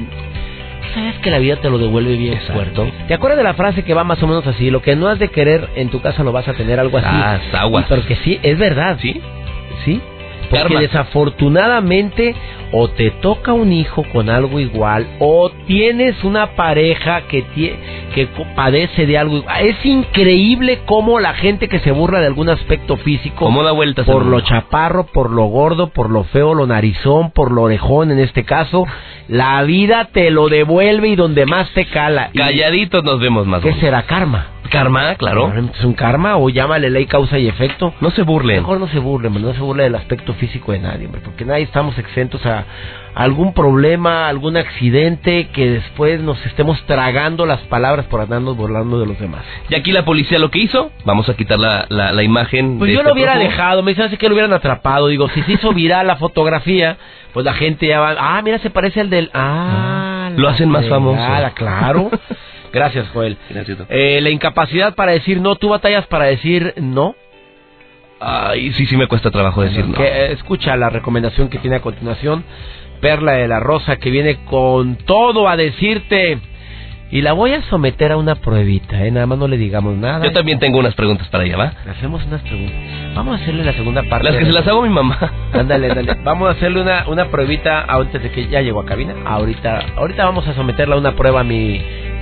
sabes 0.94 1.18
que 1.20 1.30
la 1.30 1.40
vida 1.40 1.58
te 1.58 1.70
lo 1.70 1.78
devuelve 1.78 2.16
bien 2.16 2.40
fuerte. 2.54 2.94
¿Te 3.08 3.14
acuerdas 3.14 3.38
de 3.38 3.44
la 3.44 3.54
frase 3.54 3.84
que 3.84 3.94
va 3.94 4.04
más 4.04 4.22
o 4.24 4.28
menos 4.28 4.46
así? 4.48 4.70
Lo 4.70 4.82
que 4.82 4.96
no 4.96 5.08
has 5.08 5.20
de 5.20 5.30
querer 5.30 5.70
en 5.76 5.90
tu 5.90 6.02
casa 6.02 6.24
lo 6.24 6.32
vas 6.32 6.48
a 6.48 6.54
tener 6.54 6.80
algo 6.80 6.98
así. 6.98 7.08
Ah, 7.10 7.40
agua. 7.54 7.86
Pero 7.88 8.06
que 8.06 8.16
sí, 8.18 8.40
es 8.42 8.58
verdad. 8.58 8.98
Sí. 9.02 9.22
Sí. 9.86 10.02
Porque 10.50 10.78
desafortunadamente 10.78 12.36
o 12.72 12.88
te 12.90 13.12
toca 13.12 13.54
un 13.54 13.72
hijo 13.72 14.04
con 14.12 14.30
algo 14.30 14.60
igual 14.60 15.08
o 15.20 15.50
tienes 15.68 16.24
una 16.24 16.56
pareja 16.56 17.22
que, 17.28 17.44
que 18.14 18.28
padece 18.56 19.06
de 19.06 19.18
algo 19.18 19.38
igual. 19.38 19.66
Es 19.66 19.86
increíble 19.86 20.80
cómo 20.86 21.20
la 21.20 21.34
gente 21.34 21.68
que 21.68 21.80
se 21.80 21.92
burla 21.92 22.20
de 22.20 22.28
algún 22.28 22.50
aspecto 22.50 22.98
físico, 22.98 23.46
¿Cómo 23.46 23.64
da 23.64 23.72
vueltas 23.72 24.06
por 24.06 24.26
lo 24.26 24.42
chaparro, 24.42 25.06
por 25.06 25.32
lo 25.32 25.46
gordo, 25.46 25.90
por 25.90 26.10
lo 26.10 26.24
feo, 26.26 26.54
lo 26.54 26.68
narizón, 26.68 27.32
por 27.32 27.52
lo 27.52 27.64
orejón 27.64 28.12
en 28.12 28.20
este 28.20 28.44
caso, 28.44 28.86
la 29.28 29.62
vida 29.64 30.10
te 30.12 30.32
lo 30.32 30.50
devuelve 30.50 31.10
y 31.10 31.16
donde 31.16 31.46
más 31.46 31.70
te 31.74 31.86
cala. 31.86 32.32
Calladitos 32.34 33.04
nos 33.04 33.20
vemos 33.20 33.46
más. 33.46 33.62
¿Qué 33.62 33.74
será 33.74 34.04
karma? 34.04 34.59
Karma, 34.70 35.16
claro. 35.16 35.52
¿Es 35.74 35.84
un 35.84 35.94
karma 35.94 36.38
o 36.38 36.50
llámale 36.50 36.90
ley 36.90 37.06
causa 37.06 37.38
y 37.38 37.48
efecto? 37.48 37.94
No 38.02 38.12
se 38.12 38.22
burlen. 38.22 38.58
Mejor 38.58 38.80
no 38.80 38.88
se 38.88 39.00
burlen, 39.00 39.42
no 39.42 39.54
se 39.54 39.60
burle 39.60 39.84
del 39.84 39.96
aspecto 39.96 40.34
físico 40.34 40.72
de 40.72 40.80
nadie, 40.80 41.06
hombre, 41.06 41.22
porque 41.24 41.46
nadie 41.46 41.64
estamos 41.64 41.98
exentos 41.98 42.46
a 42.46 42.66
algún 43.16 43.54
problema, 43.54 44.28
algún 44.28 44.56
accidente 44.56 45.50
que 45.50 45.70
después 45.70 46.22
nos 46.22 46.44
estemos 46.46 46.82
tragando 46.86 47.46
las 47.46 47.60
palabras 47.62 48.06
por 48.06 48.22
andarnos 48.22 48.56
burlando 48.56 49.00
de 49.00 49.06
los 49.06 49.20
demás. 49.20 49.44
Y 49.70 49.76
aquí 49.76 49.92
la 49.92 50.06
policía 50.06 50.40
lo 50.40 50.52
que 50.52 50.60
hizo, 50.60 50.92
vamos 51.06 51.28
a 51.30 51.34
quitar 51.34 51.60
la, 51.60 51.86
la, 51.90 52.24
imagen. 52.24 52.78
Pues 52.78 52.92
yo 52.92 53.00
este 53.00 53.10
lo 53.10 53.14
hubiera 53.14 53.38
dejado, 53.38 53.84
me 53.84 53.94
dice 53.94 54.18
que 54.18 54.28
lo 54.28 54.36
hubieran 54.36 54.54
atrapado. 54.54 55.08
Digo, 55.08 55.28
si 55.30 55.42
se 55.44 55.54
hizo 55.54 55.74
viral 55.74 56.08
la 56.08 56.16
fotografía, 56.18 56.98
pues 57.34 57.46
la 57.46 57.54
gente 57.54 57.88
ya 57.88 58.00
va, 58.00 58.16
ah, 58.18 58.42
mira, 58.42 58.60
se 58.60 58.70
parece 58.70 59.02
al 59.02 59.10
del, 59.10 59.30
ah, 59.34 60.30
lo 60.36 60.48
hacen 60.48 60.70
más 60.70 60.88
famoso. 60.88 61.22
Claro. 61.56 62.10
Gracias, 62.72 63.08
Joel. 63.10 63.38
Gracias. 63.50 63.80
Eh, 63.90 64.20
la 64.22 64.30
incapacidad 64.30 64.96
para 64.96 65.12
decir 65.12 65.42
no, 65.42 65.56
¿tú 65.56 65.70
batallas 65.70 66.06
para 66.08 66.26
decir 66.26 66.74
no? 66.78 67.16
Ay, 68.20 68.74
sí, 68.74 68.86
sí 68.86 68.98
me 68.98 69.08
cuesta 69.08 69.32
trabajo 69.32 69.62
decir 69.62 69.86
no. 69.88 70.02
Eh, 70.04 70.34
escucha 70.34 70.76
la 70.76 70.90
recomendación 70.90 71.50
que 71.50 71.58
tiene 71.60 71.78
a 71.78 71.82
continuación, 71.82 72.44
Perla 73.02 73.34
de 73.34 73.48
la 73.48 73.60
Rosa, 73.60 73.96
que 73.98 74.12
viene 74.12 74.44
con 74.46 74.96
todo 74.98 75.48
a 75.48 75.56
decirte. 75.56 76.40
Y 77.12 77.22
la 77.22 77.34
voy 77.34 77.54
a 77.54 77.64
someter 77.64 78.12
a 78.12 78.18
una 78.18 78.36
pruebita, 78.36 79.04
¿eh? 79.04 79.10
Nada 79.10 79.26
más 79.26 79.40
no 79.40 79.48
le 79.48 79.58
digamos 79.58 79.98
nada. 79.98 80.24
Yo 80.24 80.32
también 80.32 80.60
tengo 80.60 80.78
unas 80.78 80.94
preguntas 80.94 81.28
para 81.30 81.44
ella, 81.44 81.58
¿va? 81.58 81.74
hacemos 81.90 82.24
unas 82.24 82.42
preguntas. 82.42 82.76
Vamos 83.16 83.40
a 83.40 83.42
hacerle 83.42 83.64
la 83.64 83.74
segunda 83.74 84.04
parte. 84.04 84.26
Las 84.30 84.38
que 84.38 84.46
se 84.46 84.52
las 84.52 84.68
hago 84.68 84.84
a 84.84 84.88
mi 84.88 84.94
mamá. 84.94 85.18
Ándale, 85.54 85.90
ándale. 85.90 86.18
Vamos 86.24 86.50
a 86.50 86.52
hacerle 86.52 86.82
una, 86.82 87.08
una 87.08 87.32
pruebita 87.32 87.84
antes 87.88 88.22
de 88.22 88.30
que 88.30 88.48
ya 88.48 88.62
llegó 88.62 88.82
a 88.82 88.86
cabina. 88.86 89.16
Ahorita, 89.26 89.86
ahorita 89.96 90.24
vamos 90.26 90.48
a 90.48 90.54
someterla 90.54 90.96
a 90.96 90.98
una 91.00 91.16
prueba 91.16 91.40
a 91.40 91.44
mi 91.44 91.82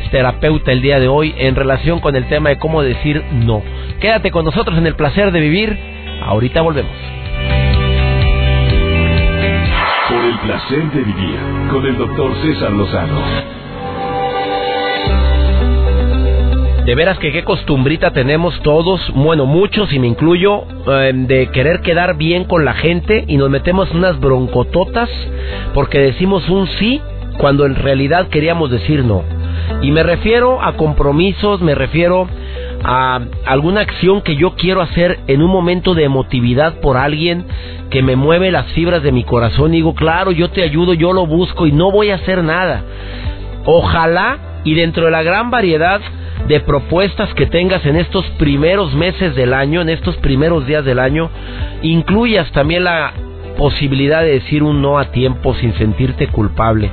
terapeuta 0.09 0.71
el 0.71 0.81
día 0.81 0.99
de 0.99 1.07
hoy 1.07 1.33
en 1.37 1.55
relación 1.55 1.99
con 1.99 2.15
el 2.15 2.27
tema 2.27 2.49
de 2.49 2.57
cómo 2.57 2.81
decir 2.81 3.23
no. 3.31 3.61
Quédate 3.99 4.31
con 4.31 4.45
nosotros 4.45 4.77
en 4.77 4.87
el 4.87 4.95
placer 4.95 5.31
de 5.31 5.39
vivir. 5.39 5.77
Ahorita 6.23 6.61
volvemos. 6.61 6.91
Por 10.09 10.25
el 10.25 10.39
placer 10.39 10.91
de 10.91 10.99
vivir 11.01 11.39
con 11.71 11.85
el 11.85 11.97
doctor 11.97 12.31
César 12.41 12.71
Lozano. 12.71 13.57
De 16.87 16.95
veras 16.95 17.19
que 17.19 17.33
qué 17.33 17.43
costumbrita 17.43 18.11
tenemos 18.11 18.57
todos, 18.61 19.11
bueno, 19.13 19.45
muchos 19.45 19.91
y 19.91 19.99
me 19.99 20.07
incluyo, 20.07 20.63
em, 20.87 21.27
de 21.27 21.47
querer 21.47 21.81
quedar 21.81 22.15
bien 22.15 22.45
con 22.45 22.63
la 22.63 22.73
gente 22.75 23.25
y 23.27 23.35
nos 23.35 23.49
metemos 23.49 23.91
unas 23.91 24.17
broncototas 24.21 25.09
porque 25.73 25.99
decimos 25.99 26.47
un 26.47 26.65
sí 26.79 27.01
cuando 27.39 27.65
en 27.65 27.75
realidad 27.75 28.29
queríamos 28.29 28.71
decir 28.71 29.03
no. 29.03 29.36
Y 29.81 29.91
me 29.91 30.03
refiero 30.03 30.61
a 30.61 30.73
compromisos, 30.73 31.61
me 31.61 31.75
refiero 31.75 32.27
a 32.83 33.19
alguna 33.45 33.81
acción 33.81 34.21
que 34.21 34.35
yo 34.35 34.55
quiero 34.55 34.81
hacer 34.81 35.19
en 35.27 35.41
un 35.41 35.51
momento 35.51 35.93
de 35.93 36.03
emotividad 36.03 36.79
por 36.79 36.97
alguien 36.97 37.45
que 37.89 38.01
me 38.01 38.15
mueve 38.15 38.51
las 38.51 38.67
fibras 38.73 39.03
de 39.03 39.11
mi 39.11 39.23
corazón 39.23 39.73
y 39.73 39.77
digo, 39.77 39.95
claro, 39.95 40.31
yo 40.31 40.49
te 40.49 40.63
ayudo, 40.63 40.93
yo 40.93 41.13
lo 41.13 41.25
busco 41.25 41.67
y 41.67 41.71
no 41.71 41.91
voy 41.91 42.11
a 42.11 42.15
hacer 42.15 42.43
nada. 42.43 42.83
Ojalá 43.65 44.37
y 44.63 44.73
dentro 44.73 45.05
de 45.05 45.11
la 45.11 45.23
gran 45.23 45.49
variedad 45.49 46.01
de 46.47 46.59
propuestas 46.59 47.33
que 47.33 47.45
tengas 47.45 47.85
en 47.85 47.97
estos 47.97 48.25
primeros 48.37 48.93
meses 48.93 49.35
del 49.35 49.53
año, 49.53 49.81
en 49.81 49.89
estos 49.89 50.15
primeros 50.17 50.65
días 50.65 50.85
del 50.85 50.99
año, 50.99 51.29
incluyas 51.81 52.51
también 52.51 52.83
la 52.83 53.13
posibilidad 53.57 54.21
de 54.21 54.33
decir 54.33 54.63
un 54.63 54.81
no 54.81 54.99
a 54.99 55.11
tiempo 55.11 55.55
sin 55.55 55.73
sentirte 55.73 56.27
culpable. 56.27 56.91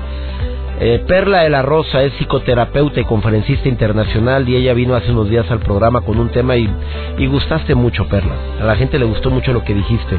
Eh, 0.80 1.04
Perla 1.06 1.42
de 1.42 1.50
la 1.50 1.62
Rosa 1.62 2.02
es 2.02 2.12
psicoterapeuta 2.14 3.00
y 3.00 3.04
conferencista 3.04 3.68
internacional 3.68 4.48
y 4.48 4.56
ella 4.56 4.74
vino 4.74 4.96
hace 4.96 5.12
unos 5.12 5.30
días 5.30 5.48
al 5.50 5.60
programa 5.60 6.00
con 6.00 6.18
un 6.18 6.30
tema 6.30 6.56
y, 6.56 6.68
y 7.16 7.26
gustaste 7.26 7.74
mucho, 7.74 8.08
Perla. 8.08 8.34
A 8.60 8.64
la 8.64 8.76
gente 8.76 8.98
le 8.98 9.04
gustó 9.04 9.30
mucho 9.30 9.52
lo 9.52 9.62
que 9.64 9.74
dijiste. 9.74 10.18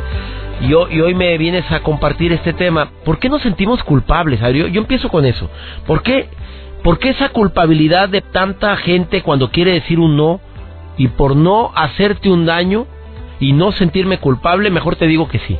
Y, 0.61 0.67
y 0.67 1.01
hoy 1.01 1.13
me 1.13 1.37
vienes 1.37 1.69
a 1.71 1.81
compartir 1.81 2.31
este 2.31 2.53
tema. 2.53 2.89
¿Por 3.03 3.19
qué 3.19 3.27
nos 3.27 3.41
sentimos 3.41 3.83
culpables? 3.83 4.39
yo, 4.39 4.67
yo 4.67 4.81
empiezo 4.81 5.09
con 5.09 5.25
eso. 5.25 5.49
¿Por 5.85 6.01
qué, 6.01 6.29
¿Por 6.83 6.99
qué 6.99 7.09
esa 7.09 7.29
culpabilidad 7.29 8.07
de 8.07 8.21
tanta 8.21 8.77
gente 8.77 9.21
cuando 9.23 9.51
quiere 9.51 9.73
decir 9.73 9.99
un 9.99 10.15
no 10.15 10.39
y 10.97 11.09
por 11.09 11.35
no 11.35 11.71
hacerte 11.75 12.29
un 12.29 12.45
daño 12.45 12.87
y 13.41 13.51
no 13.51 13.73
sentirme 13.73 14.19
culpable, 14.19 14.69
mejor 14.69 14.95
te 14.95 15.07
digo 15.07 15.27
que 15.27 15.39
sí? 15.39 15.57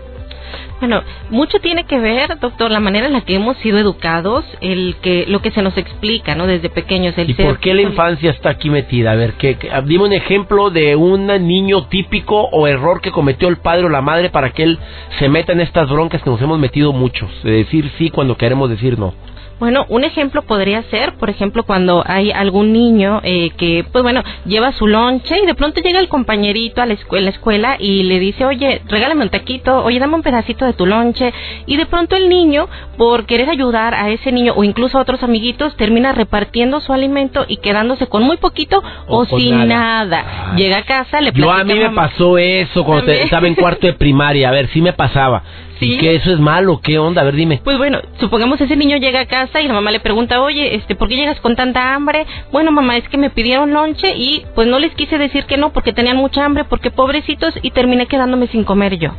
Bueno, 0.80 1.02
mucho 1.30 1.60
tiene 1.60 1.86
que 1.86 2.00
ver, 2.00 2.38
doctor, 2.40 2.70
la 2.70 2.80
manera 2.80 3.08
en 3.08 3.14
la 3.14 3.22
que 3.22 3.36
hemos 3.36 3.58
sido 3.58 3.78
educados, 3.78 4.46
el 4.62 4.98
que 5.02 5.26
lo 5.28 5.42
que 5.42 5.52
se 5.52 5.62
nos 5.62 5.78
explica, 5.78 6.36
¿no? 6.36 6.48
Desde 6.48 6.70
pequeños. 6.70 7.18
El 7.18 7.30
¿Y 7.30 7.34
por 7.34 7.60
qué 7.60 7.74
la 7.74 7.82
infancia 7.82 8.32
está 8.32 8.50
aquí 8.50 8.70
metida? 8.70 9.12
A 9.12 9.16
ver, 9.16 9.34
que, 9.34 9.58
dime 9.86 10.04
un 10.04 10.14
ejemplo 10.14 10.70
de 10.70 10.96
un 10.96 11.28
niño 11.28 11.86
típico 11.88 12.42
o 12.52 12.68
error 12.68 13.02
que 13.02 13.12
cometió 13.12 13.48
el 13.48 13.58
padre 13.58 13.86
o 13.86 13.90
la 13.90 14.02
madre 14.02 14.30
para 14.30 14.52
que 14.52 14.64
él 14.64 14.80
se 15.18 15.30
meta 15.30 15.54
en 15.54 15.62
estas 15.62 15.90
broncas 15.90 16.22
que 16.22 16.30
nos 16.30 16.42
hemos 16.42 16.60
metido 16.60 16.92
muchos, 16.92 17.30
de 17.44 17.52
decir 17.52 17.92
sí 17.98 18.10
cuando 18.10 18.38
queremos 18.38 18.70
decir 18.70 19.00
no. 19.00 19.14
Bueno, 19.58 19.86
un 19.88 20.04
ejemplo 20.04 20.42
podría 20.42 20.84
ser, 20.84 21.14
por 21.14 21.30
ejemplo, 21.30 21.64
cuando 21.64 22.04
hay 22.06 22.32
algún 22.32 22.74
niño 22.74 23.22
eh, 23.24 23.52
que, 23.58 23.86
pues 23.90 24.04
bueno, 24.04 24.22
lleva 24.46 24.74
su 24.74 24.86
lonche 24.86 25.40
y 25.42 25.46
de 25.46 25.56
pronto 25.56 25.80
llega 25.82 26.00
el 26.02 26.10
compañerito 26.10 26.82
a 26.82 26.86
la 26.86 26.94
escuela, 26.94 27.30
escuela 27.30 27.78
y 27.80 28.04
le 28.04 28.20
dice, 28.20 28.44
oye, 28.44 28.82
regálame 28.90 29.24
un 29.24 29.30
taquito, 29.30 29.82
oye, 29.84 29.98
dame 29.98 30.16
un 30.16 30.24
pedacito 30.24 30.66
de 30.66 30.74
tu 30.74 30.86
lonche. 30.86 31.34
Y 31.68 31.78
de 31.78 31.86
pronto 31.86 32.18
el 32.18 32.28
niño, 32.28 32.68
por 32.98 33.26
querer 33.26 33.50
ayudar 33.50 33.94
a 33.94 34.10
ese 34.10 34.34
niño 34.34 34.54
o 34.58 34.66
incluso 34.66 34.98
a 34.98 35.02
otros 35.02 35.24
amiguitos, 35.24 35.76
termina 35.78 36.12
repartiendo 36.12 36.82
su 36.82 36.92
alimento 36.92 37.46
y 37.48 37.58
quedándose 37.58 38.08
con 38.08 38.24
muy 38.24 38.36
poquito 38.38 38.84
o, 39.08 39.26
sin 39.26 39.70
nada. 39.70 40.54
Llega 40.58 40.80
a 40.80 40.84
casa, 40.84 41.22
le 41.22 41.32
Yo 41.32 41.50
a 41.50 41.64
mí 41.64 41.76
me 41.76 41.92
pasó 41.92 42.38
eso 42.38 42.84
cuando 42.84 43.10
estaba 43.10 43.48
en 43.48 43.56
cuarto 43.56 43.88
de 43.88 43.94
primaria, 43.94 44.50
a 44.50 44.52
ver, 44.52 44.68
sí 44.74 44.82
me 44.82 44.92
pasaba. 44.92 45.44
¿Y 45.80 45.98
que 45.98 46.16
eso 46.16 46.32
es 46.32 46.40
malo? 46.40 46.80
¿Qué 46.82 46.98
onda? 46.98 47.22
A 47.22 47.26
ver, 47.26 47.36
dime. 47.36 47.62
Pues 47.64 47.78
bueno, 47.78 48.00
supongamos 48.20 48.60
ese 48.62 48.76
niño 48.76 48.98
llega 48.98 49.22
a 49.22 49.26
casa 49.26 49.62
y 49.62 49.68
la 49.68 49.74
mamá 49.74 49.92
le 49.92 50.00
pregunta, 50.00 50.42
oye, 50.42 50.76
este, 50.76 50.96
¿por 50.96 51.10
qué 51.10 51.16
llegas 51.16 51.40
con 51.42 51.56
tanta 51.56 51.94
hambre? 51.94 52.26
Bueno, 52.52 52.72
mamá, 52.72 52.98
es 52.98 53.08
que 53.10 53.18
me 53.18 53.30
pidieron 53.30 53.74
lonche 53.74 54.16
y 54.16 54.46
pues 54.56 54.68
no 54.68 54.80
les 54.80 54.94
quise 54.96 55.18
decir 55.18 55.46
que 55.46 55.58
no 55.58 55.72
porque 55.74 55.94
tenían 55.94 56.18
mucha 56.18 56.46
hambre, 56.46 56.64
porque 56.64 56.92
pobrecitos 56.92 57.54
y 57.62 57.72
terminé 57.72 58.08
quedándome 58.08 58.48
sin 58.48 58.64
comer 58.64 58.98
yo. 58.98 59.12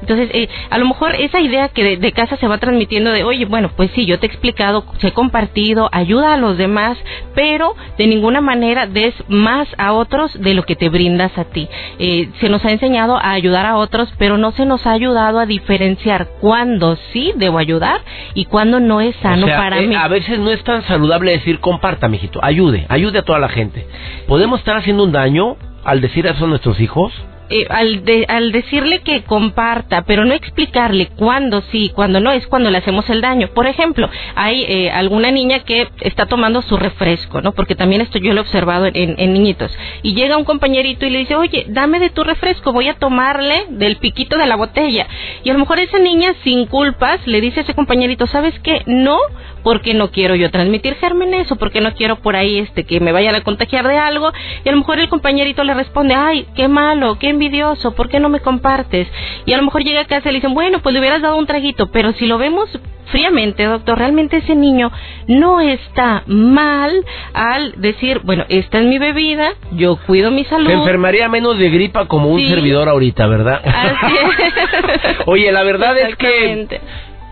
Entonces, 0.00 0.30
eh, 0.32 0.48
a 0.70 0.78
lo 0.78 0.86
mejor 0.86 1.14
esa 1.14 1.40
idea 1.40 1.68
que 1.68 1.96
de, 1.96 2.12
casa 2.12 2.36
se 2.36 2.46
va 2.46 2.58
transmitiendo 2.58 3.10
de, 3.10 3.24
oye, 3.24 3.44
bueno, 3.44 3.70
pues 3.76 3.90
sí, 3.94 4.06
yo 4.06 4.18
te 4.18 4.26
he 4.26 4.28
explicado, 4.28 4.84
se 5.00 5.08
he 5.08 5.12
compartido, 5.12 5.88
ayuda 5.92 6.34
a 6.34 6.36
los 6.36 6.56
demás, 6.56 6.96
pero 7.34 7.74
de 7.98 8.06
ninguna 8.06 8.40
manera 8.40 8.86
des 8.86 9.14
más 9.28 9.66
a 9.78 9.92
otros 9.92 10.38
de 10.40 10.54
lo 10.54 10.62
que 10.62 10.76
te 10.76 10.88
brindas 10.88 11.36
a 11.36 11.44
ti. 11.44 11.68
Eh, 11.98 12.28
se 12.40 12.48
nos 12.48 12.64
ha 12.64 12.70
enseñado 12.70 13.16
a 13.16 13.32
ayudar 13.32 13.66
a 13.66 13.76
otros, 13.76 14.12
pero 14.18 14.38
no 14.38 14.52
se 14.52 14.64
nos 14.64 14.86
ha 14.86 14.92
ayudado 14.92 15.40
a 15.40 15.46
diferenciar 15.46 16.03
cuándo 16.40 16.96
sí 17.12 17.32
debo 17.36 17.58
ayudar 17.58 18.00
y 18.34 18.44
cuándo 18.44 18.80
no 18.80 19.00
es 19.00 19.14
sano 19.16 19.46
para 19.46 19.78
eh, 19.78 19.86
mí. 19.86 19.94
A 19.94 20.08
veces 20.08 20.38
no 20.38 20.50
es 20.50 20.62
tan 20.64 20.82
saludable 20.82 21.32
decir 21.32 21.60
comparta, 21.60 22.08
mijito, 22.08 22.40
ayude, 22.42 22.86
ayude 22.88 23.20
a 23.20 23.22
toda 23.22 23.38
la 23.38 23.48
gente. 23.48 23.86
¿Podemos 24.26 24.60
estar 24.60 24.76
haciendo 24.76 25.04
un 25.04 25.12
daño 25.12 25.56
al 25.84 26.00
decir 26.00 26.26
eso 26.26 26.44
a 26.44 26.48
nuestros 26.48 26.80
hijos? 26.80 27.12
Eh, 27.50 27.66
al, 27.68 28.02
al 28.28 28.52
decirle 28.52 29.00
que 29.00 29.22
comparta, 29.22 30.02
pero 30.06 30.24
no 30.24 30.32
explicarle 30.32 31.08
cuándo 31.08 31.62
sí, 31.70 31.90
cuándo 31.94 32.18
no, 32.18 32.32
es 32.32 32.46
cuando 32.46 32.70
le 32.70 32.78
hacemos 32.78 33.08
el 33.10 33.20
daño. 33.20 33.48
Por 33.48 33.66
ejemplo, 33.66 34.08
hay 34.34 34.64
eh, 34.66 34.90
alguna 34.90 35.30
niña 35.30 35.58
que 35.60 35.88
está 36.00 36.24
tomando 36.24 36.62
su 36.62 36.78
refresco, 36.78 37.42
¿no? 37.42 37.52
Porque 37.52 37.74
también 37.74 38.00
esto 38.00 38.18
yo 38.18 38.32
lo 38.32 38.40
he 38.40 38.44
observado 38.44 38.86
en, 38.86 38.94
en, 38.94 39.32
niñitos. 39.34 39.70
Y 40.02 40.14
llega 40.14 40.38
un 40.38 40.44
compañerito 40.44 41.04
y 41.04 41.10
le 41.10 41.18
dice, 41.18 41.36
oye, 41.36 41.66
dame 41.68 42.00
de 42.00 42.08
tu 42.08 42.24
refresco, 42.24 42.72
voy 42.72 42.88
a 42.88 42.94
tomarle 42.94 43.66
del 43.68 43.96
piquito 43.96 44.38
de 44.38 44.46
la 44.46 44.56
botella. 44.56 45.06
Y 45.42 45.50
a 45.50 45.52
lo 45.52 45.58
mejor 45.58 45.80
esa 45.80 45.98
niña, 45.98 46.34
sin 46.44 46.66
culpas, 46.66 47.26
le 47.26 47.42
dice 47.42 47.60
a 47.60 47.62
ese 47.64 47.74
compañerito, 47.74 48.26
¿sabes 48.26 48.58
qué? 48.60 48.82
No, 48.86 49.18
porque 49.64 49.94
no 49.94 50.12
quiero 50.12 50.36
yo 50.36 50.50
transmitir 50.50 50.94
gérmenes 50.96 51.50
o 51.50 51.56
porque 51.56 51.80
no 51.80 51.94
quiero 51.94 52.16
por 52.16 52.36
ahí 52.36 52.58
este 52.58 52.84
que 52.84 53.00
me 53.00 53.10
vayan 53.10 53.34
a 53.34 53.40
contagiar 53.40 53.88
de 53.88 53.98
algo. 53.98 54.30
Y 54.64 54.68
a 54.68 54.72
lo 54.72 54.78
mejor 54.78 55.00
el 55.00 55.08
compañerito 55.08 55.64
le 55.64 55.74
responde, 55.74 56.14
ay, 56.14 56.46
qué 56.54 56.68
malo, 56.68 57.18
qué 57.18 57.30
envidioso, 57.30 57.94
¿por 57.94 58.08
qué 58.08 58.20
no 58.20 58.28
me 58.28 58.40
compartes? 58.40 59.08
Y 59.46 59.52
a 59.52 59.56
lo 59.56 59.64
mejor 59.64 59.82
llega 59.82 60.02
a 60.02 60.04
casa 60.04 60.28
y 60.28 60.32
le 60.32 60.38
dicen, 60.38 60.54
bueno, 60.54 60.80
pues 60.80 60.92
le 60.92 61.00
hubieras 61.00 61.22
dado 61.22 61.36
un 61.36 61.46
traguito, 61.46 61.90
pero 61.90 62.12
si 62.12 62.26
lo 62.26 62.38
vemos 62.38 62.68
fríamente, 63.06 63.64
doctor, 63.64 63.98
realmente 63.98 64.38
ese 64.38 64.54
niño 64.54 64.90
no 65.28 65.60
está 65.60 66.24
mal 66.26 66.92
al 67.32 67.74
decir, 67.80 68.20
bueno, 68.24 68.44
esta 68.48 68.78
es 68.78 68.84
mi 68.84 68.98
bebida, 68.98 69.54
yo 69.72 69.96
cuido 70.06 70.30
mi 70.30 70.44
salud. 70.44 70.66
Se 70.66 70.74
enfermaría 70.74 71.28
menos 71.28 71.58
de 71.58 71.70
gripa 71.70 72.06
como 72.06 72.28
un 72.28 72.40
servidor 72.40 72.88
ahorita, 72.88 73.26
¿verdad? 73.26 73.62
Así 73.64 74.14
es. 74.16 75.16
Oye, 75.26 75.52
la 75.52 75.62
verdad 75.62 75.96
es 75.96 76.16
que 76.16 76.80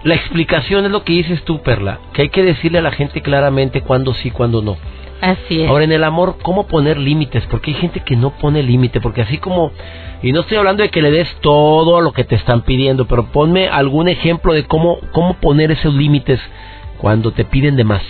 la 0.04 0.14
explicación 0.14 0.84
es 0.84 0.90
lo 0.90 1.04
que 1.04 1.12
dices 1.12 1.42
tú, 1.44 1.62
Perla, 1.62 2.00
que 2.12 2.22
hay 2.22 2.28
que 2.28 2.42
decirle 2.42 2.78
a 2.78 2.82
la 2.82 2.92
gente 2.92 3.20
claramente 3.20 3.82
cuándo 3.82 4.14
sí, 4.14 4.30
cuándo 4.30 4.62
no. 4.62 4.76
Así 5.20 5.62
es. 5.62 5.70
Ahora, 5.70 5.84
en 5.84 5.92
el 5.92 6.02
amor, 6.02 6.36
¿cómo 6.42 6.66
poner 6.66 6.98
límites? 6.98 7.44
Porque 7.48 7.70
hay 7.70 7.76
gente 7.76 8.00
que 8.00 8.16
no 8.16 8.30
pone 8.30 8.62
límite, 8.62 9.00
porque 9.00 9.22
así 9.22 9.38
como... 9.38 9.70
Y 10.20 10.32
no 10.32 10.40
estoy 10.40 10.56
hablando 10.56 10.82
de 10.82 10.90
que 10.90 11.02
le 11.02 11.10
des 11.10 11.28
todo 11.40 12.00
lo 12.00 12.12
que 12.12 12.24
te 12.24 12.34
están 12.34 12.62
pidiendo, 12.62 13.06
pero 13.06 13.26
ponme 13.26 13.68
algún 13.68 14.08
ejemplo 14.08 14.52
de 14.52 14.64
cómo, 14.64 14.98
cómo 15.12 15.34
poner 15.34 15.70
esos 15.70 15.94
límites 15.94 16.40
cuando 16.98 17.32
te 17.32 17.44
piden 17.44 17.76
de 17.76 17.84
más. 17.84 18.02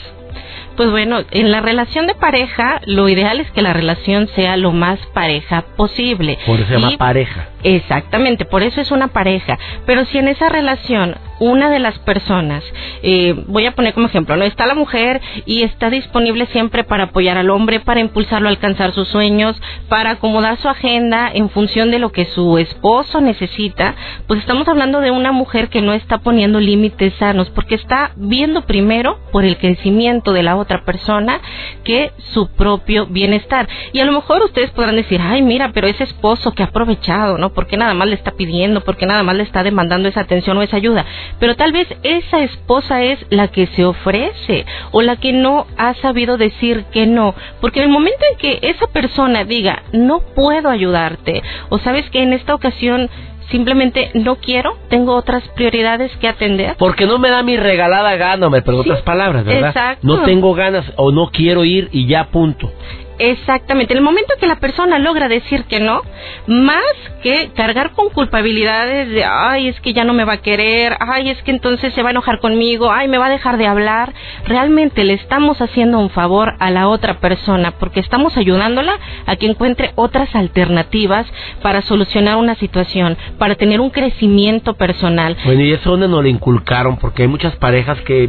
Pues 0.77 0.91
bueno, 0.91 1.21
en 1.31 1.51
la 1.51 1.61
relación 1.61 2.07
de 2.07 2.15
pareja, 2.15 2.81
lo 2.87 3.09
ideal 3.09 3.41
es 3.41 3.51
que 3.51 3.63
la 3.63 3.75
relación 3.75 4.29
sea 4.29 4.57
lo 4.57 4.73
más 4.73 4.99
pareja 5.13 5.65
posible. 5.77 6.39
Por 6.47 6.61
eso 6.61 6.69
se 6.69 6.75
llama 6.75 6.97
pareja. 6.97 7.49
Exactamente, 7.63 8.45
por 8.45 8.63
eso 8.63 8.81
es 8.81 8.91
una 8.91 9.09
pareja. 9.09 9.59
Pero 9.85 10.07
si 10.07 10.19
en 10.19 10.29
esa 10.29 10.49
relación 10.49 11.17
una 11.43 11.71
de 11.71 11.81
las 11.81 11.99
personas, 12.01 12.63
eh, 13.03 13.35
voy 13.49 13.67
a 13.67 13.75
poner 13.75 13.95
como 13.95 14.07
ejemplo, 14.07 14.37
no 14.37 14.45
está 14.45 14.65
la 14.67 14.75
mujer 14.75 15.21
y 15.45 15.63
está 15.63 15.91
disponible 15.91 16.47
siempre 16.47 16.85
para 16.85 17.05
apoyar 17.05 17.37
al 17.37 17.51
hombre, 17.51 17.81
para 17.81 18.01
impulsarlo 18.01 18.49
a 18.49 18.51
alcanzar 18.51 18.93
sus 18.93 19.09
sueños, 19.09 19.61
para 19.89 20.11
acomodar 20.11 20.57
su 20.59 20.69
agenda 20.69 21.31
en 21.33 21.51
función 21.51 21.91
de 21.91 21.99
lo 21.99 22.13
que 22.13 22.27
su 22.27 22.59
esposo 22.59 23.21
necesita, 23.21 23.97
pues 24.29 24.41
estamos 24.41 24.69
hablando 24.69 25.01
de 25.01 25.11
una 25.11 25.33
mujer 25.33 25.69
que 25.69 25.83
no 25.83 25.93
está 25.93 26.19
poniendo 26.19 26.61
límites 26.61 27.13
sanos, 27.19 27.51
porque 27.51 27.75
está 27.75 28.13
viendo 28.15 28.63
primero 28.63 29.19
por 29.33 29.45
el 29.45 29.57
crecimiento 29.57 30.33
de 30.33 30.45
la 30.45 30.57
otra 30.57 30.85
persona 30.85 31.41
que 31.83 32.13
su 32.33 32.49
propio 32.53 33.07
bienestar. 33.07 33.69
Y 33.93 33.99
a 33.99 34.05
lo 34.05 34.13
mejor 34.13 34.43
ustedes 34.45 34.71
podrán 34.71 34.95
decir, 34.95 35.21
ay, 35.21 35.43
mira, 35.43 35.73
pero 35.75 35.89
ese 35.89 36.05
esposo 36.05 36.53
que 36.53 36.63
ha 36.63 36.67
aprovechado, 36.67 37.37
¿no? 37.37 37.53
porque 37.53 37.77
nada 37.77 37.95
más 37.95 38.07
le 38.07 38.15
está 38.15 38.31
pidiendo? 38.31 38.83
porque 38.83 39.07
nada 39.07 39.23
más 39.23 39.37
le 39.37 39.43
está 39.43 39.63
demandando 39.63 40.09
esa 40.09 40.21
atención 40.21 40.57
o 40.57 40.63
esa 40.63 40.77
ayuda? 40.77 41.05
Pero 41.39 41.57
tal 41.57 41.73
vez 41.73 41.89
esa 42.03 42.41
esposa 42.43 43.03
es 43.03 43.19
la 43.31 43.49
que 43.49 43.67
se 43.69 43.85
ofrece 43.85 44.65
o 44.93 45.03
la 45.03 45.17
que 45.17 45.33
no 45.33 45.67
ha 45.77 45.95
sabido 45.95 46.37
decir 46.37 46.85
que 46.93 47.07
no. 47.07 47.35
Porque 47.61 47.81
en 47.81 47.87
el 47.87 47.93
momento 47.93 48.25
en 48.31 48.39
que 48.39 48.59
esa 48.63 48.87
persona 48.89 49.45
diga, 49.45 49.83
no 49.93 50.21
puedo 50.21 50.69
ayudarte, 50.69 51.43
o 51.69 51.79
sabes 51.79 52.09
que 52.11 52.23
en 52.23 52.33
esta 52.33 52.55
ocasión 52.55 53.11
simplemente 53.51 54.11
no 54.15 54.37
quiero, 54.37 54.77
tengo 54.89 55.15
otras 55.15 55.47
prioridades 55.55 56.11
que 56.17 56.27
atender. 56.27 56.75
Porque 56.79 57.07
no 57.07 57.19
me 57.19 57.29
da 57.29 57.43
mi 57.43 57.57
regalada 57.57 58.17
gana, 58.17 58.49
me 58.49 58.63
pero 58.63 58.79
otras 58.79 59.03
palabras, 59.03 59.45
¿verdad? 59.45 59.69
Exacto. 59.69 60.07
No 60.07 60.23
tengo 60.25 60.55
ganas 60.55 60.85
o 60.97 61.13
no 61.13 61.31
quiero 61.31 61.65
ir 61.65 61.89
y 61.93 62.07
ya 62.07 62.29
punto. 62.29 62.73
Exactamente. 63.19 63.93
En 63.93 63.99
el 63.99 64.05
momento 64.05 64.35
que 64.41 64.47
la 64.47 64.57
persona 64.57 64.99
logra 64.99 65.29
decir 65.29 65.65
que 65.65 65.81
no, 65.81 66.03
más 66.47 66.83
que 67.23 67.51
cargar 67.55 67.93
con 67.93 68.11
culpabilidades 68.11 69.09
de, 69.11 69.25
ay, 69.25 69.69
es 69.69 69.81
que 69.81 69.93
ya 69.93 70.05
no 70.05 70.13
me 70.13 70.25
va 70.25 70.35
a 70.35 70.43
querer, 70.43 70.97
ay, 71.01 71.31
es 71.31 71.43
que 71.43 71.51
entonces 71.51 71.95
se 71.95 72.03
va 72.03 72.09
a 72.09 72.13
enojar 72.13 72.41
conmigo, 72.41 72.91
ay, 72.91 73.09
me 73.09 73.19
va 73.19 73.27
a 73.27 73.31
dejar 73.31 73.59
de 73.59 73.67
hablar, 73.67 74.13
realmente 74.47 75.05
le 75.05 75.15
estamos 75.15 75.61
haciendo 75.61 75.99
un 75.99 76.11
favor 76.11 76.55
a 76.59 76.71
la 76.71 76.89
otra 76.89 77.21
persona 77.21 77.73
porque 77.73 78.01
estamos 78.01 78.37
ayudándola 78.37 78.99
a 79.27 79.37
que 79.37 79.47
encuentre 79.47 79.93
otras 79.95 80.35
alternativas 80.35 81.27
para 81.63 81.83
solucionar 81.83 82.37
una 82.37 82.55
situación, 82.57 83.17
para 83.39 83.55
tener 83.55 83.81
un 83.81 83.91
crecimiento 83.91 84.75
personal. 84.75 85.37
Bueno, 85.45 85.63
y 85.63 85.73
eso 85.73 85.91
donde 85.91 86.09
nos 86.09 86.23
lo 86.23 86.29
inculcaron, 86.29 86.97
porque 86.97 87.23
hay 87.23 87.29
muchas 87.29 87.55
parejas 87.57 88.01
que 88.03 88.29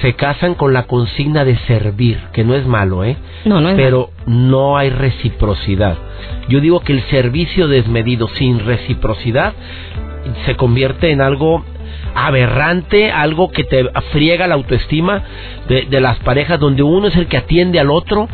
se 0.00 0.14
casan 0.14 0.54
con 0.54 0.72
la 0.72 0.86
consigna 0.86 1.44
de 1.44 1.56
servir, 1.66 2.18
que 2.32 2.44
no 2.44 2.54
es 2.54 2.66
malo, 2.66 3.04
¿eh? 3.04 3.16
No, 3.44 3.60
no 3.60 3.70
es 3.70 3.76
Pero 3.76 4.10
no 4.26 4.76
hay 4.76 4.90
reciprocidad. 4.90 5.96
Yo 6.48 6.60
digo 6.60 6.80
que 6.80 6.92
el 6.92 7.02
servicio 7.04 7.68
desmedido 7.68 8.28
sin 8.28 8.60
reciprocidad 8.60 9.54
se 10.46 10.56
convierte 10.56 11.10
en 11.10 11.20
algo 11.20 11.64
aberrante, 12.14 13.10
algo 13.10 13.50
que 13.50 13.64
te 13.64 13.88
friega 14.12 14.46
la 14.46 14.54
autoestima 14.54 15.22
de, 15.68 15.82
de, 15.82 16.00
las 16.00 16.18
parejas 16.20 16.60
donde 16.60 16.82
uno 16.82 17.08
es 17.08 17.16
el 17.16 17.26
que 17.26 17.36
atiende 17.36 17.80
al 17.80 17.90
otro 17.90 18.28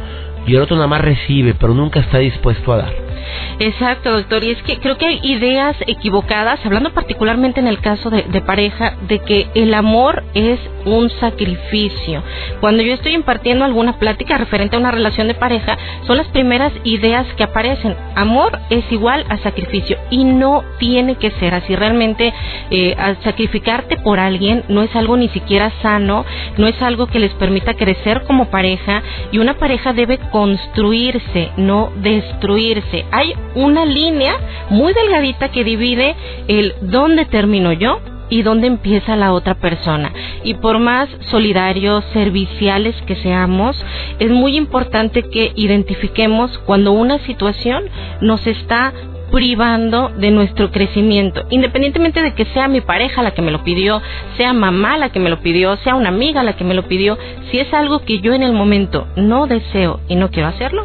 y 0.47 0.55
el 0.55 0.63
otro 0.63 0.77
nada 0.77 0.89
más 0.89 1.01
recibe, 1.01 1.55
pero 1.59 1.75
nunca 1.75 2.01
está 2.01 2.19
dispuesto 2.19 2.73
a 2.73 2.77
dar. 2.79 3.10
Exacto, 3.59 4.11
doctor. 4.13 4.43
Y 4.45 4.51
es 4.51 4.63
que 4.63 4.79
creo 4.79 4.97
que 4.97 5.07
hay 5.07 5.21
ideas 5.23 5.77
equivocadas, 5.87 6.65
hablando 6.65 6.93
particularmente 6.93 7.61
en 7.61 7.67
el 7.67 7.81
caso 7.81 8.11
de, 8.11 8.23
pareja, 8.41 8.97
de 9.09 9.19
que 9.21 9.49
el 9.55 9.75
amor 9.75 10.25
es 10.35 10.59
un 10.85 11.11
sacrificio. 11.11 12.23
Cuando 12.61 12.83
yo 12.83 12.95
estoy 12.95 13.15
impartiendo 13.15 13.65
alguna 13.65 13.99
plática 13.99 14.39
referente 14.39 14.77
a 14.77 14.79
una 14.79 14.91
relación 14.91 15.29
de 15.29 15.35
pareja, 15.35 15.77
son 16.07 16.17
las 16.17 16.29
primeras 16.29 16.73
ideas 16.85 17.27
que 17.37 17.45
aparecen. 17.45 17.95
Amor 18.15 18.59
es 18.71 18.91
igual 18.91 19.27
a 19.29 19.37
sacrificio 19.39 19.99
y 20.11 20.25
no 20.25 20.65
tiene 20.79 21.17
que 21.17 21.31
ser 21.33 21.55
así. 21.55 21.77
Realmente 21.77 22.33
eh, 22.71 22.97
sacrificarte 23.23 23.97
por 23.99 24.19
alguien 24.19 24.65
no 24.69 24.83
es 24.83 24.95
algo 24.97 25.17
ni 25.17 25.29
siquiera 25.29 25.73
sano, 25.83 26.25
no 26.57 26.67
es 26.67 26.81
algo 26.83 27.07
que 27.07 27.19
les 27.19 27.33
permita 27.35 27.75
crecer 27.75 28.23
como 28.27 28.51
pareja 28.51 29.03
y 29.33 29.39
una 29.39 29.55
pareja 29.55 29.93
debe 29.93 30.19
construirse, 30.31 31.51
no 31.57 31.91
destruirse 31.97 33.05
hay 33.13 33.35
una 33.55 33.85
línea 33.85 34.35
muy 34.71 34.93
delgadita 34.93 35.51
que 35.51 35.65
divide 35.65 36.15
el 36.49 36.75
dónde 36.83 37.25
termino 37.25 37.73
yo 37.73 38.01
y 38.31 38.43
dónde 38.43 38.69
empieza 38.69 39.17
la 39.17 39.33
otra 39.33 39.57
persona. 39.57 40.13
Y 40.45 40.55
por 40.55 40.79
más 40.79 41.09
solidarios, 41.31 42.05
serviciales 42.13 42.95
que 43.07 43.17
seamos, 43.17 43.77
es 44.19 44.31
muy 44.31 44.57
importante 44.57 45.29
que 45.29 45.53
identifiquemos 45.57 46.57
cuando 46.59 46.93
una 46.93 47.19
situación 47.21 47.85
nos 48.21 48.47
está 48.47 48.93
privando 49.31 50.09
de 50.09 50.31
nuestro 50.31 50.71
crecimiento, 50.73 51.45
independientemente 51.51 52.21
de 52.23 52.35
que 52.35 52.47
sea 52.47 52.67
mi 52.67 52.81
pareja 52.81 53.23
la 53.23 53.31
que 53.31 53.43
me 53.43 53.53
lo 53.53 53.63
pidió, 53.63 54.03
sea 54.37 54.53
mamá 54.53 54.99
la 54.99 55.11
que 55.11 55.21
me 55.21 55.31
lo 55.31 55.41
pidió, 55.41 55.77
sea 55.79 55.95
una 55.95 56.09
amiga 56.09 56.43
la 56.43 56.57
que 56.57 56.65
me 56.65 56.75
lo 56.75 56.89
pidió, 56.89 57.17
si 57.51 57.61
es 57.61 57.73
algo 57.73 58.01
que 58.01 58.19
yo 58.21 58.33
en 58.33 58.43
el 58.43 58.53
momento 58.53 59.07
no 59.17 59.47
deseo 59.47 60.01
y 60.09 60.17
no 60.17 60.31
quiero 60.31 60.49
hacerlo, 60.49 60.85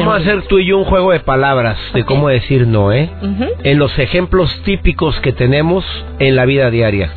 Vamos 0.00 0.14
a 0.14 0.16
hacer 0.22 0.42
tú 0.48 0.58
y 0.58 0.66
yo 0.66 0.78
un 0.78 0.84
juego 0.84 1.12
de 1.12 1.20
palabras 1.20 1.78
de 1.94 2.04
cómo 2.04 2.28
decir 2.28 2.66
no, 2.66 2.92
¿eh? 2.92 3.10
En 3.62 3.78
los 3.78 3.98
ejemplos 3.98 4.50
típicos 4.64 5.18
que 5.20 5.32
tenemos 5.32 5.84
en 6.18 6.36
la 6.36 6.44
vida 6.46 6.70
diaria. 6.70 7.10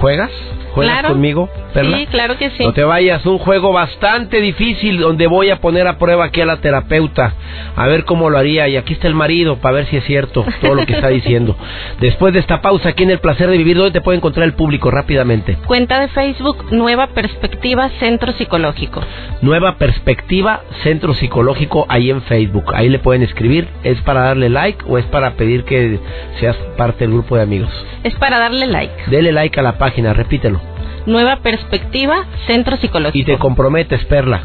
¿Juegas? 0.00 0.30
¿Juegas 0.74 1.04
conmigo, 1.04 1.48
Perla? 1.72 1.98
Sí, 1.98 2.06
claro 2.06 2.36
que 2.36 2.50
sí. 2.50 2.64
No 2.64 2.72
te 2.72 2.82
vayas, 2.82 3.24
un 3.26 3.38
juego 3.38 3.72
bastante 3.72 4.40
difícil 4.40 4.98
donde 4.98 5.28
voy 5.28 5.50
a 5.50 5.60
poner 5.60 5.86
a 5.86 5.98
prueba 5.98 6.24
aquí 6.24 6.40
a 6.40 6.46
la 6.46 6.56
terapeuta, 6.56 7.32
a 7.76 7.86
ver 7.86 8.04
cómo 8.04 8.28
lo 8.28 8.38
haría. 8.38 8.66
Y 8.68 8.76
aquí 8.76 8.94
está 8.94 9.06
el 9.06 9.14
marido 9.14 9.58
para 9.58 9.76
ver 9.76 9.86
si 9.86 9.96
es 9.96 10.04
cierto 10.04 10.44
todo 10.60 10.74
lo 10.74 10.84
que 10.84 10.94
está 10.94 11.08
diciendo. 11.08 11.56
Después 12.00 12.34
de 12.34 12.40
esta 12.40 12.60
pausa, 12.60 12.88
aquí 12.88 13.04
en 13.04 13.10
El 13.10 13.20
Placer 13.20 13.48
de 13.48 13.56
Vivir, 13.56 13.76
¿dónde 13.76 13.92
te 13.92 14.00
puede 14.00 14.18
encontrar 14.18 14.46
el 14.46 14.54
público 14.54 14.90
rápidamente? 14.90 15.56
Cuenta 15.66 16.00
de 16.00 16.08
Facebook, 16.08 16.64
Nueva 16.72 17.08
Perspectiva 17.08 17.90
Centro 18.00 18.32
Psicológico. 18.32 19.00
Nueva 19.42 19.76
Perspectiva 19.76 20.62
Centro 20.82 21.14
Psicológico, 21.14 21.86
ahí 21.88 22.10
en 22.10 22.22
Facebook. 22.22 22.74
Ahí 22.74 22.88
le 22.88 22.98
pueden 22.98 23.22
escribir. 23.22 23.68
¿Es 23.84 24.00
para 24.00 24.22
darle 24.22 24.48
like 24.48 24.84
o 24.88 24.98
es 24.98 25.04
para 25.06 25.34
pedir 25.34 25.64
que 25.64 26.00
seas 26.40 26.56
parte 26.76 27.04
del 27.04 27.12
grupo 27.12 27.36
de 27.36 27.42
amigos? 27.42 27.70
Es 28.02 28.14
para 28.16 28.38
darle 28.38 28.66
like. 28.66 28.94
Dele 29.06 29.32
like 29.32 29.58
a 29.60 29.62
la 29.62 29.78
página, 29.78 30.12
repítelo. 30.12 30.63
Nueva 31.06 31.36
Perspectiva, 31.36 32.24
Centro 32.46 32.76
Psicológico. 32.76 33.18
Y 33.18 33.24
te 33.24 33.38
comprometes, 33.38 34.04
Perla. 34.06 34.44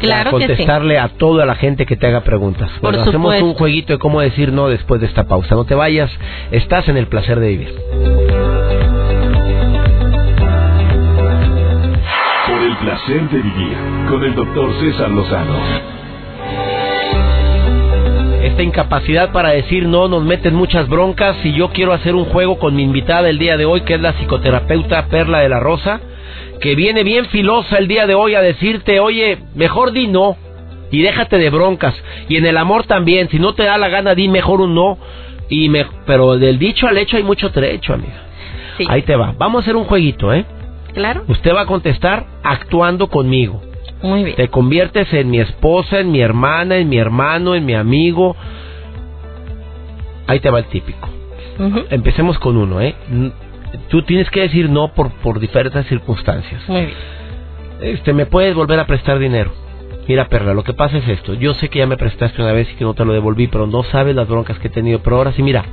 Claro 0.00 0.30
a 0.30 0.32
contestarle 0.32 0.98
a 0.98 1.08
toda 1.08 1.46
la 1.46 1.54
gente 1.54 1.86
que 1.86 1.96
te 1.96 2.06
haga 2.06 2.22
preguntas. 2.22 2.68
Por 2.80 2.96
hacemos 2.96 3.40
un 3.40 3.54
jueguito 3.54 3.92
de 3.92 3.98
cómo 3.98 4.20
decir 4.20 4.52
no 4.52 4.68
después 4.68 5.00
de 5.00 5.06
esta 5.06 5.24
pausa. 5.24 5.54
No 5.54 5.64
te 5.64 5.74
vayas, 5.74 6.10
estás 6.50 6.88
en 6.88 6.96
el 6.96 7.06
placer 7.06 7.38
de 7.38 7.48
vivir. 7.48 7.74
Por 12.46 12.60
el 12.60 12.76
placer 12.76 13.28
de 13.30 13.40
vivir 13.40 13.76
con 14.08 14.24
el 14.24 14.34
doctor 14.34 14.72
César 14.80 15.10
Lozano 15.10 16.03
esta 18.54 18.62
incapacidad 18.62 19.32
para 19.32 19.48
decir 19.48 19.88
no 19.88 20.06
nos 20.06 20.22
meten 20.22 20.54
muchas 20.54 20.88
broncas 20.88 21.36
y 21.42 21.54
yo 21.54 21.70
quiero 21.70 21.92
hacer 21.92 22.14
un 22.14 22.26
juego 22.26 22.56
con 22.56 22.76
mi 22.76 22.84
invitada 22.84 23.28
el 23.28 23.36
día 23.36 23.56
de 23.56 23.64
hoy 23.64 23.80
que 23.80 23.94
es 23.94 24.00
la 24.00 24.12
psicoterapeuta 24.12 25.08
Perla 25.08 25.40
de 25.40 25.48
la 25.48 25.58
Rosa 25.58 26.00
que 26.60 26.76
viene 26.76 27.02
bien 27.02 27.26
filosa 27.26 27.78
el 27.78 27.88
día 27.88 28.06
de 28.06 28.14
hoy 28.14 28.36
a 28.36 28.40
decirte 28.40 29.00
oye 29.00 29.38
mejor 29.56 29.90
di 29.90 30.06
no 30.06 30.36
y 30.92 31.02
déjate 31.02 31.36
de 31.36 31.50
broncas. 31.50 31.96
Y 32.28 32.36
en 32.36 32.46
el 32.46 32.56
amor 32.56 32.84
también 32.84 33.28
si 33.28 33.40
no 33.40 33.54
te 33.54 33.64
da 33.64 33.76
la 33.76 33.88
gana 33.88 34.14
di 34.14 34.28
mejor 34.28 34.60
un 34.60 34.72
no 34.72 34.98
y 35.48 35.68
me, 35.68 35.84
pero 36.06 36.38
del 36.38 36.60
dicho 36.60 36.86
al 36.86 36.96
hecho 36.96 37.16
hay 37.16 37.24
mucho 37.24 37.50
trecho 37.50 37.94
amiga. 37.94 38.22
Ahí 38.88 39.02
te 39.02 39.16
va. 39.16 39.34
Vamos 39.36 39.58
a 39.58 39.62
hacer 39.64 39.74
un 39.74 39.84
jueguito 39.84 40.32
eh 40.32 40.44
claro. 40.92 41.24
Usted 41.26 41.52
va 41.52 41.62
a 41.62 41.66
contestar 41.66 42.24
actuando 42.44 43.08
conmigo 43.08 43.60
muy 44.04 44.24
bien. 44.24 44.36
Te 44.36 44.48
conviertes 44.48 45.12
en 45.12 45.30
mi 45.30 45.40
esposa, 45.40 46.00
en 46.00 46.12
mi 46.12 46.20
hermana, 46.20 46.76
en 46.76 46.88
mi 46.88 46.98
hermano, 46.98 47.54
en 47.54 47.64
mi 47.64 47.74
amigo. 47.74 48.36
Ahí 50.26 50.40
te 50.40 50.50
va 50.50 50.58
el 50.58 50.66
típico. 50.66 51.08
Empecemos 51.90 52.38
con 52.38 52.56
uno, 52.56 52.80
¿eh? 52.80 52.94
Tú 53.88 54.02
tienes 54.02 54.28
que 54.30 54.40
decir 54.40 54.68
no 54.68 54.88
por, 54.88 55.10
por 55.10 55.40
diferentes 55.40 55.86
circunstancias. 55.86 56.62
Muy 56.68 56.86
bien. 56.86 56.96
Este, 57.80 58.12
me 58.12 58.26
puedes 58.26 58.54
volver 58.54 58.78
a 58.78 58.86
prestar 58.86 59.18
dinero. 59.18 59.52
Mira, 60.06 60.28
Perla, 60.28 60.52
lo 60.52 60.64
que 60.64 60.74
pasa 60.74 60.98
es 60.98 61.08
esto. 61.08 61.34
Yo 61.34 61.54
sé 61.54 61.68
que 61.68 61.78
ya 61.78 61.86
me 61.86 61.96
prestaste 61.96 62.42
una 62.42 62.52
vez 62.52 62.70
y 62.70 62.74
que 62.74 62.84
no 62.84 62.94
te 62.94 63.04
lo 63.04 63.12
devolví, 63.12 63.46
pero 63.48 63.66
no 63.66 63.82
sabes 63.84 64.14
las 64.14 64.28
broncas 64.28 64.58
que 64.58 64.68
he 64.68 64.70
tenido. 64.70 65.00
Pero 65.00 65.16
ahora 65.16 65.32
sí, 65.32 65.42
mira. 65.42 65.64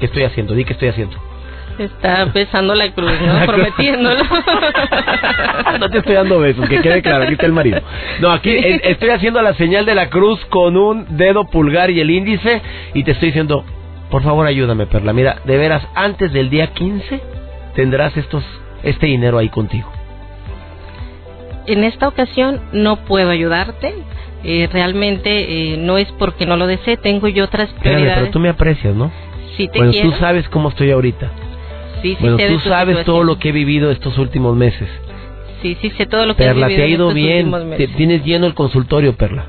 ¿Qué 0.00 0.06
estoy 0.06 0.24
haciendo? 0.24 0.54
Di 0.54 0.64
qué 0.64 0.72
estoy 0.72 0.88
haciendo. 0.88 1.16
Está 1.78 2.26
besando 2.26 2.74
la 2.74 2.90
cruz, 2.92 3.12
¿no? 3.20 3.46
Prometiéndolo. 3.46 4.22
no 5.80 5.90
te 5.90 5.98
estoy 5.98 6.14
dando 6.14 6.38
besos, 6.38 6.68
que 6.68 6.80
quede 6.80 7.02
claro, 7.02 7.24
aquí 7.24 7.32
está 7.32 7.46
el 7.46 7.52
marido. 7.52 7.80
No, 8.20 8.30
aquí 8.30 8.54
estoy 8.82 9.10
haciendo 9.10 9.40
la 9.42 9.54
señal 9.54 9.86
de 9.86 9.94
la 9.94 10.10
cruz 10.10 10.44
con 10.46 10.76
un 10.76 11.16
dedo 11.16 11.46
pulgar 11.46 11.90
y 11.90 12.00
el 12.00 12.10
índice 12.10 12.60
y 12.94 13.04
te 13.04 13.12
estoy 13.12 13.28
diciendo, 13.28 13.64
por 14.10 14.22
favor 14.22 14.46
ayúdame, 14.46 14.86
Perla. 14.86 15.12
Mira, 15.12 15.38
de 15.44 15.56
veras, 15.56 15.82
antes 15.94 16.32
del 16.32 16.50
día 16.50 16.68
15 16.68 17.20
tendrás 17.74 18.16
estos, 18.16 18.44
este 18.82 19.06
dinero 19.06 19.38
ahí 19.38 19.48
contigo. 19.48 19.90
En 21.66 21.84
esta 21.84 22.08
ocasión 22.08 22.60
no 22.72 22.96
puedo 23.04 23.30
ayudarte. 23.30 23.94
Eh, 24.44 24.68
realmente 24.72 25.72
eh, 25.72 25.76
no 25.76 25.98
es 25.98 26.10
porque 26.18 26.46
no 26.46 26.56
lo 26.56 26.66
desee, 26.66 26.96
tengo 26.96 27.28
yo 27.28 27.44
otras 27.44 27.70
prioridades. 27.74 28.18
pero 28.18 28.30
tú 28.32 28.40
me 28.40 28.48
aprecias, 28.48 28.92
¿no? 28.92 29.12
Sí 29.56 29.68
te 29.68 29.78
bueno, 29.78 29.92
tú 30.02 30.12
sabes 30.18 30.48
cómo 30.48 30.70
estoy 30.70 30.90
ahorita. 30.90 31.30
Sí, 32.02 32.16
bueno, 32.20 32.36
tú 32.36 32.60
sabes 32.60 33.04
todo 33.04 33.22
lo 33.24 33.38
que 33.38 33.50
he 33.50 33.52
vivido 33.52 33.90
estos 33.90 34.18
últimos 34.18 34.56
meses. 34.56 34.88
Sí, 35.62 35.76
sí, 35.80 35.90
sé 35.96 36.06
todo 36.06 36.26
lo 36.26 36.34
que 36.34 36.42
Perla, 36.42 36.66
he 36.66 36.70
vivido. 36.70 36.76
te 36.76 36.82
ha 36.82 36.94
ido 36.94 37.14
bien. 37.14 37.94
tienes 37.96 38.24
lleno 38.24 38.46
el 38.46 38.54
consultorio, 38.54 39.16
Perla. 39.16 39.46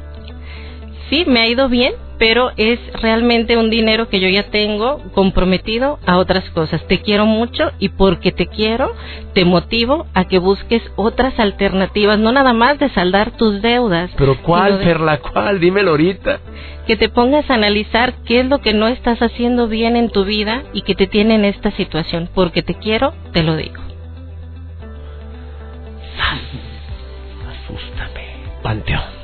Sí, 1.13 1.25
me 1.27 1.41
ha 1.41 1.47
ido 1.47 1.69
bien, 1.69 1.93
pero 2.17 2.49
es 2.57 2.79
realmente 2.99 3.55
un 3.55 3.69
dinero 3.69 4.09
que 4.09 4.19
yo 4.19 4.27
ya 4.29 4.49
tengo 4.49 4.97
comprometido 5.13 5.99
a 6.07 6.17
otras 6.17 6.43
cosas. 6.49 6.83
Te 6.87 7.03
quiero 7.03 7.27
mucho 7.27 7.69
y 7.77 7.89
porque 7.89 8.31
te 8.31 8.47
quiero, 8.47 8.91
te 9.35 9.45
motivo 9.45 10.07
a 10.15 10.25
que 10.25 10.39
busques 10.39 10.81
otras 10.95 11.39
alternativas, 11.39 12.17
no 12.17 12.31
nada 12.31 12.53
más 12.53 12.79
de 12.79 12.89
saldar 12.89 13.29
tus 13.37 13.61
deudas. 13.61 14.09
Pero 14.17 14.41
¿cuál, 14.41 14.79
Perla? 14.79 15.19
¿Cuál? 15.19 15.59
Dímelo 15.59 15.91
ahorita. 15.91 16.39
Que 16.87 16.97
te 16.97 17.09
pongas 17.09 17.47
a 17.51 17.53
analizar 17.53 18.15
qué 18.25 18.39
es 18.39 18.47
lo 18.47 18.57
que 18.61 18.73
no 18.73 18.87
estás 18.87 19.21
haciendo 19.21 19.67
bien 19.67 19.95
en 19.95 20.09
tu 20.09 20.25
vida 20.25 20.63
y 20.73 20.81
que 20.81 20.95
te 20.95 21.05
tiene 21.05 21.35
en 21.35 21.45
esta 21.45 21.69
situación. 21.73 22.27
Porque 22.33 22.63
te 22.63 22.73
quiero, 22.73 23.13
te 23.33 23.43
lo 23.43 23.55
digo. 23.55 23.83
Asústame. 27.67 28.23
Panteón. 28.63 29.22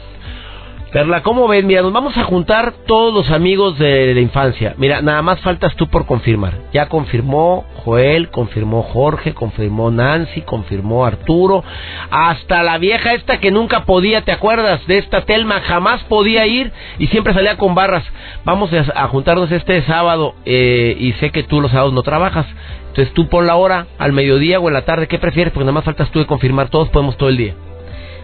Perla, 0.92 1.22
¿cómo 1.22 1.48
ven? 1.48 1.68
Mira, 1.68 1.84
nos 1.84 1.94
vamos 1.94 2.18
a 2.18 2.24
juntar 2.24 2.74
todos 2.88 3.14
los 3.14 3.30
amigos 3.30 3.78
de 3.78 4.12
la 4.16 4.22
infancia. 4.22 4.74
Mira, 4.78 5.04
nada 5.04 5.22
más 5.22 5.40
faltas 5.42 5.76
tú 5.76 5.88
por 5.88 6.08
confirmar. 6.08 6.56
Ya 6.74 6.90
confirmó 6.90 7.64
Joel, 7.86 8.32
confirmó 8.32 8.82
Jorge, 8.82 9.36
confirmó 9.36 9.92
Nancy, 9.92 10.42
confirmó 10.42 11.06
Arturo. 11.06 11.64
Hasta 12.10 12.64
la 12.64 12.80
vieja 12.80 13.14
esta 13.14 13.40
que 13.40 13.52
nunca 13.52 13.86
podía, 13.86 14.22
¿te 14.22 14.32
acuerdas? 14.32 14.86
De 14.88 14.98
esta 14.98 15.26
Telma, 15.26 15.62
jamás 15.62 16.04
podía 16.06 16.48
ir 16.48 16.72
y 16.98 17.06
siempre 17.08 17.36
salía 17.36 17.56
con 17.58 17.76
barras. 17.76 18.04
Vamos 18.44 18.72
a, 18.74 19.08
juntarnos 19.10 19.52
este 19.52 19.84
sábado 19.84 20.34
eh, 20.46 20.98
y 21.00 21.12
sé 21.14 21.30
que 21.30 21.44
tú 21.44 21.62
los 21.62 21.70
sábados 21.70 21.94
no 21.94 22.02
trabajas. 22.02 22.48
Entonces 22.88 23.14
tú 23.14 23.30
por 23.30 23.46
la 23.46 23.58
hora, 23.58 23.86
al 24.00 24.12
mediodía 24.12 24.60
o 24.60 24.68
en 24.68 24.74
la 24.74 24.86
tarde, 24.86 25.08
¿qué 25.08 25.20
prefieres? 25.20 25.54
Porque 25.54 25.66
nada 25.66 25.74
más 25.74 25.84
faltas 25.84 26.10
tú 26.10 26.18
de 26.18 26.26
confirmar. 26.26 26.70
Todos 26.70 26.90
podemos 26.90 27.16
todo 27.16 27.30
el 27.30 27.38
día. 27.38 27.54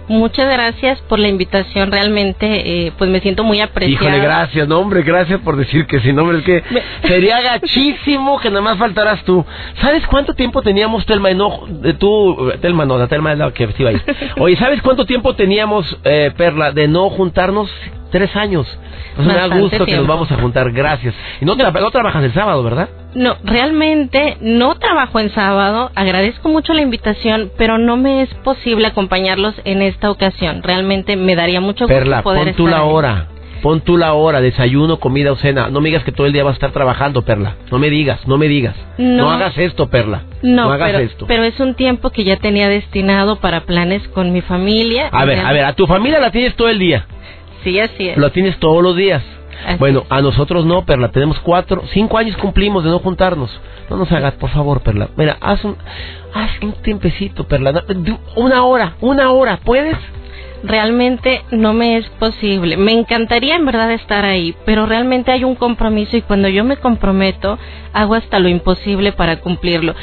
Muchas 0.08 0.52
gracias 0.52 1.02
por 1.02 1.18
la 1.18 1.28
invitación, 1.28 1.92
realmente, 1.92 2.86
eh, 2.88 2.92
pues 2.98 3.10
me 3.10 3.22
siento 3.22 3.44
muy 3.44 3.60
apreciada. 3.60 4.06
Híjole, 4.06 4.24
gracias, 4.24 4.68
no, 4.68 4.80
hombre, 4.80 5.02
gracias 5.02 5.40
por 5.42 5.58
decir 5.58 5.88
que 5.88 6.00
sí, 6.02 6.14
no, 6.14 6.22
hombre, 6.22 6.40
es 6.40 6.44
que 6.44 6.64
sería 7.08 7.42
gachísimo 7.42 8.40
que 8.40 8.50
nada 8.50 8.62
más 8.62 8.78
faltaras 8.78 9.24
tú. 9.24 9.44
¿Sabes 9.82 10.06
cuánto 10.08 10.36
tiempo 10.36 10.62
teníamos, 10.62 11.06
Telma, 11.06 11.32
no, 11.34 11.62
tú, 11.98 12.52
eh, 12.52 12.58
Telma, 12.62 12.86
no, 12.86 12.98
la 12.98 13.08
Telma 13.08 13.34
es 13.34 13.40
la 13.40 13.52
que 13.52 13.68
iba 13.78 13.90
a 13.90 13.94
ir. 13.94 14.04
Oye, 14.38 14.56
¿sabes 14.58 14.82
cuánto 14.82 15.06
tiempo 15.06 15.36
teníamos, 15.36 15.98
eh, 16.04 16.32
Perla, 16.38 16.72
de 16.72 16.88
no 16.88 17.10
juntarnos? 17.10 17.72
Tres 18.12 18.36
años. 18.36 18.66
Sea, 19.16 19.26
me 19.26 19.34
da 19.34 19.48
gusto 19.48 19.86
que 19.86 19.96
nos 19.96 20.08
vamos 20.08 20.32
a 20.32 20.36
juntar, 20.36 20.72
gracias. 20.72 21.14
Y 21.42 21.46
no, 21.46 21.56
tra- 21.56 21.74
no 21.82 21.92
trabajas 21.92 22.24
el 22.24 22.34
sábado, 22.34 22.64
¿verdad? 22.64 22.90
No, 23.14 23.36
realmente 23.44 24.38
no 24.42 24.76
trabajo 24.76 25.20
en 25.20 25.32
sábado. 25.32 25.92
Agradezco 25.96 26.50
mucho 26.50 26.74
la 26.74 26.82
invitación, 26.82 27.52
pero 27.58 27.78
no 27.78 27.98
me 27.98 28.22
es 28.22 28.34
posible 28.36 28.88
acompañarlos 28.88 29.56
en 29.66 29.82
esta 29.82 30.10
ocasión. 30.12 30.64
Realmente 30.64 31.16
me 31.16 31.36
daría 31.36 31.62
mucho 31.62 31.86
gusto 31.86 31.96
Perla, 31.98 32.22
poder 32.24 32.46
pon 32.48 32.54
tú 32.56 32.68
estar 32.68 32.80
la 32.80 32.86
ahí. 32.86 32.92
hora. 32.94 33.28
Pon 33.62 33.82
tú 33.82 33.98
la 33.98 34.14
hora, 34.14 34.42
desayuno, 34.42 35.00
comida 35.00 35.32
o 35.32 35.38
cena. 35.38 35.70
No 35.70 35.82
me 35.82 35.90
digas 35.90 36.04
que 36.04 36.12
todo 36.12 36.28
el 36.28 36.34
día 36.34 36.44
vas 36.44 36.52
a 36.52 36.56
estar 36.56 36.72
trabajando, 36.72 37.24
Perla. 37.24 37.56
No 37.72 37.80
me 37.80 37.90
digas, 37.90 38.20
no 38.28 38.38
me 38.38 38.48
digas. 38.48 38.76
No. 39.00 39.32
hagas 39.32 39.58
esto, 39.58 39.88
Perla. 39.90 40.22
No, 40.44 40.72
hagas 40.72 40.92
pero, 40.92 41.00
esto. 41.04 41.26
pero 41.26 41.44
es 41.44 41.60
un 41.60 41.74
tiempo 41.74 42.12
que 42.12 42.24
ya 42.24 42.36
tenía 42.38 42.70
destinado 42.70 43.38
para 43.38 43.62
planes 43.62 44.08
con 44.10 44.32
mi 44.34 44.42
familia. 44.42 45.10
A 45.12 45.26
ver, 45.26 45.40
a 45.40 45.52
ver, 45.52 45.66
a 45.66 45.74
tu 45.74 45.88
familia 45.88 46.20
la 46.20 46.30
tienes 46.32 46.56
todo 46.56 46.70
el 46.70 46.78
día. 46.78 47.08
Sí, 47.66 47.78
así 47.82 48.08
es. 48.10 48.18
Lo 48.18 48.32
tienes 48.32 48.58
todos 48.60 48.82
los 48.82 48.96
días. 48.96 49.22
Así 49.66 49.78
Bueno, 49.80 50.02
es. 50.02 50.12
a 50.12 50.22
nosotros 50.22 50.66
no, 50.66 50.86
Perla. 50.86 51.10
Tenemos 51.12 51.40
cuatro, 51.40 51.82
cinco 51.94 52.18
años 52.18 52.38
cumplimos 52.38 52.84
de 52.86 52.92
no 52.92 53.00
juntarnos. 53.00 53.50
No 53.90 53.98
nos 53.98 54.12
hagas, 54.12 54.36
por 54.36 54.52
favor, 54.52 54.82
Perla. 54.82 55.10
Mira, 55.18 55.38
haz 55.42 55.64
un, 55.66 55.76
haz 56.34 56.52
un 56.62 56.74
tiempecito, 56.82 57.46
Perla. 57.48 57.84
Una 58.36 58.64
hora, 58.64 58.96
una 59.02 59.32
hora, 59.32 59.58
¿puedes? 59.58 59.98
Realmente 60.64 61.44
no 61.52 61.74
me 61.74 61.98
es 61.98 62.08
posible. 62.12 62.78
Me 62.78 62.92
encantaría 62.92 63.56
en 63.56 63.66
verdad 63.66 63.92
estar 63.92 64.26
ahí, 64.26 64.56
pero 64.66 64.86
realmente 64.86 65.32
hay 65.32 65.44
un 65.44 65.56
compromiso 65.56 66.18
y 66.18 66.22
cuando 66.22 66.48
yo 66.48 66.64
me 66.64 66.78
comprometo, 66.78 67.60
hago 67.94 68.16
hasta 68.16 68.40
lo 68.40 68.50
imposible 68.50 69.12
para 69.12 69.42
cumplirlo. 69.42 69.96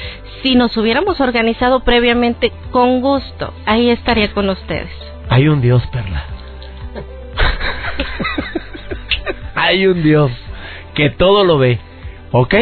Si 0.43 0.55
nos 0.55 0.77
hubiéramos 0.77 1.21
organizado 1.21 1.81
previamente, 1.85 2.53
con 2.71 3.01
gusto, 3.01 3.53
ahí 3.67 3.91
estaría 3.91 4.33
con 4.33 4.49
ustedes. 4.51 4.91
Hay 5.29 5.49
un 5.49 5.61
Dios, 5.61 5.83
Perla. 5.93 6.25
Hay 9.55 9.87
un 9.87 10.03
Dios 10.03 10.31
que 10.95 11.11
todo 11.11 11.45
lo 11.45 11.59
ve. 11.59 11.79
¿Ok? 12.33 12.55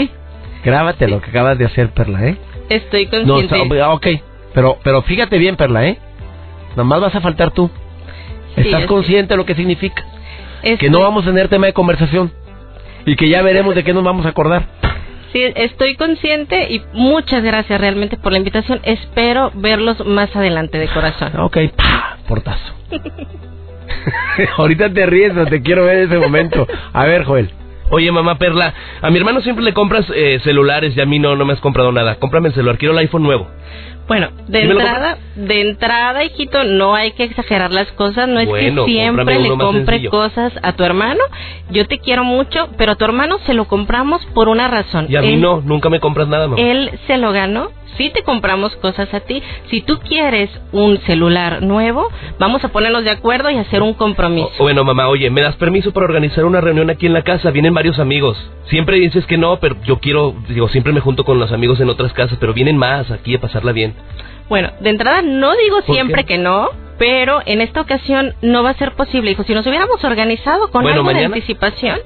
Grábate 0.64 1.08
lo 1.08 1.20
que 1.20 1.30
acabas 1.30 1.58
de 1.58 1.64
hacer, 1.66 1.90
Perla, 1.90 2.26
¿eh? 2.26 2.36
Estoy 2.68 3.06
consciente. 3.06 3.82
ok. 3.82 4.06
Pero, 4.52 4.78
pero 4.82 5.02
fíjate 5.02 5.38
bien, 5.38 5.56
Perla, 5.56 5.86
¿eh? 5.86 5.98
Nada 6.70 6.84
más 6.84 7.00
vas 7.00 7.14
a 7.14 7.20
faltar 7.20 7.52
tú. 7.52 7.70
Sí, 8.56 8.62
¿Estás 8.62 8.86
consciente 8.86 9.34
de 9.34 9.36
lo 9.38 9.46
que 9.46 9.54
significa? 9.54 10.04
Estoy- 10.62 10.78
Que 10.78 10.90
no 10.90 11.00
vamos 11.00 11.24
a 11.24 11.28
tener 11.28 11.48
tema 11.48 11.66
de 11.66 11.72
conversación. 11.72 12.32
Y 13.06 13.16
que 13.16 13.28
ya 13.28 13.42
veremos 13.42 13.74
de 13.74 13.82
qué 13.84 13.94
nos 13.94 14.02
vamos 14.04 14.26
a 14.26 14.30
acordar. 14.30 14.66
Sí, 15.32 15.40
estoy 15.54 15.94
consciente 15.94 16.66
y 16.72 16.82
muchas 16.92 17.42
gracias 17.44 17.80
realmente 17.80 18.16
por 18.16 18.32
la 18.32 18.38
invitación. 18.38 18.80
Espero 18.82 19.52
verlos 19.54 20.04
más 20.04 20.34
adelante 20.34 20.76
de 20.78 20.88
corazón. 20.88 21.38
Ok, 21.38 21.56
¡pah! 21.76 22.18
portazo. 22.26 22.74
Ahorita 24.56 24.92
te 24.92 25.06
ríes, 25.06 25.34
no 25.34 25.46
te 25.46 25.62
quiero 25.62 25.84
ver 25.84 25.98
en 25.98 26.04
ese 26.10 26.18
momento. 26.18 26.66
A 26.92 27.04
ver, 27.04 27.24
Joel. 27.24 27.50
Oye, 27.92 28.12
mamá 28.12 28.38
Perla, 28.38 28.72
a 29.02 29.10
mi 29.10 29.18
hermano 29.18 29.40
siempre 29.40 29.64
le 29.64 29.74
compras 29.74 30.06
eh, 30.14 30.38
celulares 30.44 30.96
y 30.96 31.00
a 31.00 31.06
mí 31.06 31.18
no, 31.18 31.34
no 31.34 31.44
me 31.44 31.54
has 31.54 31.60
comprado 31.60 31.90
nada. 31.90 32.16
Cómprame 32.16 32.48
el 32.48 32.54
celular, 32.54 32.78
quiero 32.78 32.92
el 32.92 32.98
iPhone 32.98 33.24
nuevo. 33.24 33.48
Bueno, 34.10 34.30
de 34.48 34.62
¿Sí 34.62 34.66
me 34.66 34.74
lo 34.74 34.80
entrada, 34.80 35.18
de 35.36 35.60
entrada, 35.60 36.24
hijito, 36.24 36.64
no 36.64 36.96
hay 36.96 37.12
que 37.12 37.22
exagerar 37.22 37.70
las 37.70 37.86
cosas. 37.92 38.26
No 38.26 38.44
Bueno, 38.44 38.82
es 38.82 38.86
que 38.86 38.92
siempre 38.92 39.38
le 39.38 39.50
compre 39.50 40.08
cosas 40.08 40.52
a 40.64 40.72
tu 40.72 40.82
hermano. 40.82 41.20
Yo 41.70 41.86
te 41.86 42.00
quiero 42.00 42.24
mucho, 42.24 42.70
pero 42.76 42.90
a 42.90 42.94
tu 42.96 43.04
hermano 43.04 43.38
se 43.46 43.54
lo 43.54 43.66
compramos 43.66 44.26
por 44.34 44.48
una 44.48 44.66
razón. 44.66 45.06
Y 45.08 45.14
a 45.14 45.22
mí 45.22 45.36
no, 45.36 45.60
nunca 45.60 45.90
me 45.90 46.00
compras 46.00 46.26
nada, 46.26 46.48
mamá. 46.48 46.60
Él 46.60 46.90
se 47.06 47.18
lo 47.18 47.30
ganó. 47.30 47.70
Sí 47.96 48.10
te 48.10 48.22
compramos 48.22 48.74
cosas 48.76 49.12
a 49.12 49.20
ti. 49.20 49.42
Si 49.68 49.82
tú 49.82 49.98
quieres 49.98 50.48
un 50.72 50.98
celular 51.02 51.60
nuevo, 51.62 52.08
vamos 52.38 52.64
a 52.64 52.68
ponernos 52.68 53.04
de 53.04 53.10
acuerdo 53.10 53.50
y 53.50 53.58
hacer 53.58 53.82
un 53.82 53.94
compromiso. 53.94 54.50
O- 54.58 54.62
bueno, 54.62 54.84
mamá, 54.84 55.08
oye, 55.08 55.28
¿me 55.28 55.42
das 55.42 55.56
permiso 55.56 55.92
para 55.92 56.06
organizar 56.06 56.44
una 56.44 56.60
reunión 56.60 56.88
aquí 56.88 57.06
en 57.06 57.12
la 57.12 57.22
casa? 57.22 57.50
Vienen 57.50 57.74
varios 57.74 57.98
amigos. 57.98 58.38
Siempre 58.66 58.96
dices 58.96 59.26
que 59.26 59.36
no, 59.36 59.58
pero 59.58 59.76
yo 59.84 59.98
quiero, 59.98 60.34
digo, 60.48 60.68
siempre 60.68 60.92
me 60.92 61.00
junto 61.00 61.24
con 61.24 61.38
los 61.38 61.52
amigos 61.52 61.80
en 61.80 61.90
otras 61.90 62.12
casas, 62.12 62.38
pero 62.40 62.54
vienen 62.54 62.76
más 62.78 63.10
aquí 63.10 63.34
a 63.34 63.40
pasarla 63.40 63.72
bien. 63.72 63.94
Bueno, 64.48 64.70
de 64.80 64.90
entrada 64.90 65.22
no 65.22 65.54
digo 65.56 65.82
¿Por 65.82 65.94
siempre 65.94 66.24
qué? 66.24 66.34
que 66.34 66.38
no, 66.38 66.70
pero 66.98 67.40
en 67.46 67.60
esta 67.60 67.80
ocasión 67.80 68.34
no 68.42 68.62
va 68.62 68.70
a 68.70 68.74
ser 68.74 68.92
posible, 68.92 69.30
hijo. 69.30 69.44
Si 69.44 69.54
nos 69.54 69.66
hubiéramos 69.66 70.02
organizado 70.04 70.70
con 70.70 70.82
Bueno, 70.82 71.00
algo 71.00 71.12
de 71.12 71.24
anticipación, 71.24 71.98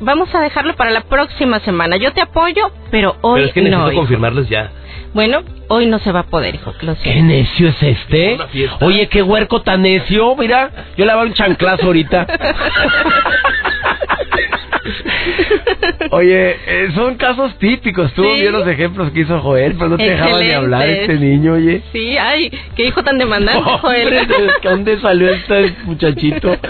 vamos 0.00 0.34
a 0.34 0.40
dejarlo 0.40 0.74
para 0.76 0.90
la 0.90 1.02
próxima 1.02 1.60
semana. 1.60 1.96
Yo 1.96 2.12
te 2.12 2.20
apoyo, 2.20 2.70
pero 2.90 3.16
hoy 3.22 3.40
pero 3.40 3.46
es 3.48 3.52
que 3.54 3.60
necesito 3.62 3.84
no. 3.86 3.92
hijo. 3.92 4.00
confirmarles 4.00 4.48
ya. 4.48 4.70
Bueno, 5.14 5.42
hoy 5.68 5.86
no 5.86 5.98
se 6.00 6.12
va 6.12 6.20
a 6.20 6.26
poder, 6.26 6.56
hijo. 6.56 6.74
Lo 6.82 6.94
¿Qué 6.96 7.22
necio 7.22 7.68
es 7.68 7.82
este? 7.82 8.38
Oye, 8.80 9.08
qué 9.08 9.22
huerco 9.22 9.62
tan 9.62 9.82
necio. 9.82 10.36
Mira, 10.36 10.70
yo 10.96 11.06
le 11.06 11.14
voy 11.14 11.22
a 11.22 11.26
un 11.26 11.34
chanclazo 11.34 11.86
ahorita. 11.86 12.26
Oye, 16.10 16.56
eh, 16.66 16.88
son 16.94 17.16
casos 17.16 17.58
típicos. 17.58 18.08
Estuvo 18.08 18.32
Sí. 18.34 18.40
bien 18.40 18.52
los 18.52 18.66
ejemplos 18.66 19.10
que 19.12 19.20
hizo 19.20 19.40
Joel, 19.40 19.74
pero 19.74 19.90
no 19.90 19.96
te 19.96 20.10
dejaba 20.10 20.40
ni 20.40 20.50
hablar 20.50 20.88
este 20.88 21.14
niño, 21.14 21.54
oye. 21.54 21.82
Sí, 21.92 22.16
ay, 22.16 22.50
qué 22.76 22.86
hijo 22.86 23.02
tan 23.02 23.18
demandante, 23.18 23.62
Joel. 23.80 24.10
¿de 24.10 24.50
¿Dónde 24.62 25.00
salió 25.00 25.30
este 25.30 25.74
muchachito? 25.84 26.56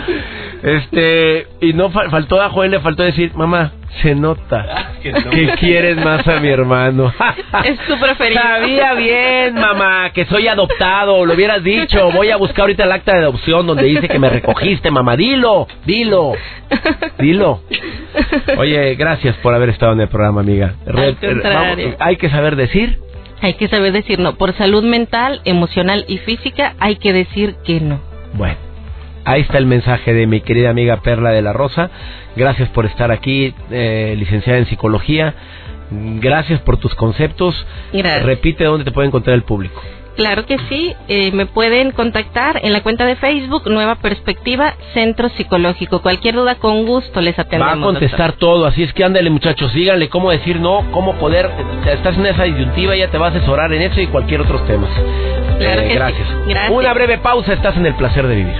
Este, 0.63 1.47
y 1.61 1.73
no 1.73 1.91
fal- 1.91 2.11
faltó 2.11 2.41
a 2.43 2.51
Joel, 2.51 2.71
le 2.73 2.81
faltó 2.81 3.03
decir, 3.03 3.33
mamá, 3.35 3.73
se 4.03 4.15
nota 4.15 4.93
que 5.03 5.13
no. 5.13 5.31
que 5.31 5.47
quieres 5.59 5.97
más 6.05 6.27
a 6.27 6.41
mi 6.41 6.49
hermano. 6.49 7.13
Es 7.65 7.79
tu 7.87 7.99
preferido. 7.99 8.41
Sabía 8.43 8.95
bien, 8.95 9.55
mamá, 9.55 10.11
que 10.13 10.25
soy 10.27 10.47
adoptado, 10.49 11.25
lo 11.25 11.35
hubieras 11.35 11.63
dicho. 11.65 12.11
Voy 12.13 12.31
a 12.31 12.37
buscar 12.37 12.63
ahorita 12.63 12.85
el 12.85 12.93
acta 12.93 13.13
de 13.15 13.23
adopción 13.23 13.67
donde 13.67 13.85
dice 13.85 14.09
que 14.09 14.19
me 14.19 14.29
recogiste, 14.31 14.91
mamá. 14.91 15.17
Dilo, 15.17 15.67
dilo, 15.87 16.33
dilo. 17.19 17.61
Oye, 18.57 18.95
gracias 18.97 19.37
por 19.37 19.55
haber 19.55 19.71
estado 19.71 19.93
en 19.93 20.01
el 20.03 20.09
programa, 20.09 20.41
amiga. 20.41 20.75
Al 20.87 21.17
contrario. 21.17 21.97
hay 21.99 22.17
que 22.17 22.29
saber 22.31 22.57
decir. 22.57 22.99
Hay 23.41 23.55
que 23.55 23.69
saber 23.69 23.93
decir 23.93 24.19
no. 24.19 24.35
Por 24.37 24.53
salud 24.57 24.83
mental, 24.85 25.41
emocional 25.45 26.05
y 26.09 26.19
física, 26.19 26.75
hay 26.81 26.97
que 26.97 27.13
decir 27.13 27.55
que 27.65 27.81
no. 27.81 28.01
Bueno, 28.35 28.57
ahí 29.31 29.43
está 29.43 29.59
el 29.59 29.67
mensaje 29.67 30.13
de 30.15 30.27
mi 30.27 30.41
querida 30.41 30.71
amiga 30.71 30.97
Perla 30.99 31.31
de 31.31 31.43
la 31.43 31.53
Rosa. 31.53 31.91
Gracias 32.37 32.69
por 32.71 32.87
estar 32.87 33.11
aquí, 33.11 33.55
eh, 33.71 34.15
licenciada 34.19 34.59
en 34.59 34.67
psicología. 34.67 35.35
Gracias 35.91 36.61
por 36.61 36.77
tus 36.79 36.95
conceptos. 36.95 37.55
Gracias. 37.93 38.25
Repite 38.25 38.65
dónde 38.65 38.85
te 38.85 38.93
puede 38.93 39.09
encontrar 39.09 39.35
el 39.35 39.43
público. 39.43 39.81
Claro 40.17 40.47
que 40.47 40.59
sí, 40.69 40.93
eh, 41.07 41.31
me 41.31 41.47
pueden 41.47 41.93
contactar 41.93 42.59
en 42.65 42.73
la 42.73 42.83
cuenta 42.83 43.07
de 43.07 43.15
Facebook 43.15 43.71
Nueva 43.71 43.95
Perspectiva 43.95 44.75
Centro 44.93 45.29
Psicológico. 45.29 46.03
Cualquier 46.03 46.35
duda 46.35 46.57
con 46.57 46.87
gusto 46.87 47.21
les 47.21 47.39
Va 47.39 47.43
atendemos. 47.43 47.79
a 47.79 47.81
contestar 47.93 48.33
todo, 48.33 48.67
así 48.67 48.83
es 48.83 48.93
que 48.93 49.05
ándale 49.05 49.31
muchachos, 49.31 49.71
síganle 49.71 50.09
cómo 50.09 50.33
decir 50.33 50.59
no, 50.59 50.85
cómo 50.91 51.15
poder, 51.21 51.47
eh, 51.87 51.93
estás 51.95 52.17
en 52.19 52.27
esa 52.27 52.43
disyuntiva, 52.43 52.97
ella 52.97 53.11
te 53.13 53.17
va 53.19 53.27
a 53.27 53.31
asesorar 53.31 53.73
en 53.73 53.81
eso 53.83 54.01
y 54.01 54.09
cualquier 54.09 54.41
otros 54.41 54.67
temas. 54.67 54.91
Claro 55.61 55.83
Eh, 55.83 55.85
que 55.85 55.91
sí. 55.91 55.95
gracias. 55.95 56.29
Gracias. 56.49 56.71
Una 56.73 56.93
breve 56.95 57.19
pausa, 57.19 57.53
estás 57.53 57.77
en 57.77 57.87
el 57.87 57.95
placer 57.95 58.27
de 58.27 58.35
vivir. 58.35 58.57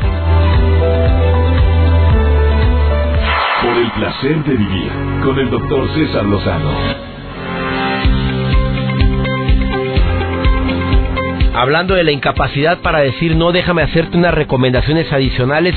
Por 3.69 3.77
el 3.77 3.91
placer 3.91 4.45
de 4.45 4.55
vivir 4.55 4.91
con 5.23 5.39
el 5.39 5.51
doctor 5.51 5.87
César 5.93 6.25
Lozano. 6.25 6.71
Hablando 11.55 11.95
de 11.95 12.03
la 12.03 12.13
incapacidad 12.13 12.79
para 12.79 13.01
decir 13.01 13.37
no, 13.37 13.53
déjame 13.53 13.83
hacerte 13.83 14.17
unas 14.17 14.33
recomendaciones 14.33 15.13
adicionales 15.13 15.75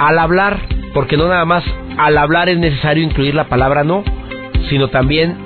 al 0.00 0.18
hablar, 0.18 0.58
porque 0.94 1.16
no 1.16 1.28
nada 1.28 1.44
más 1.44 1.62
al 1.96 2.18
hablar 2.18 2.48
es 2.48 2.58
necesario 2.58 3.04
incluir 3.04 3.36
la 3.36 3.44
palabra 3.44 3.84
no, 3.84 4.02
sino 4.68 4.88
también 4.88 5.36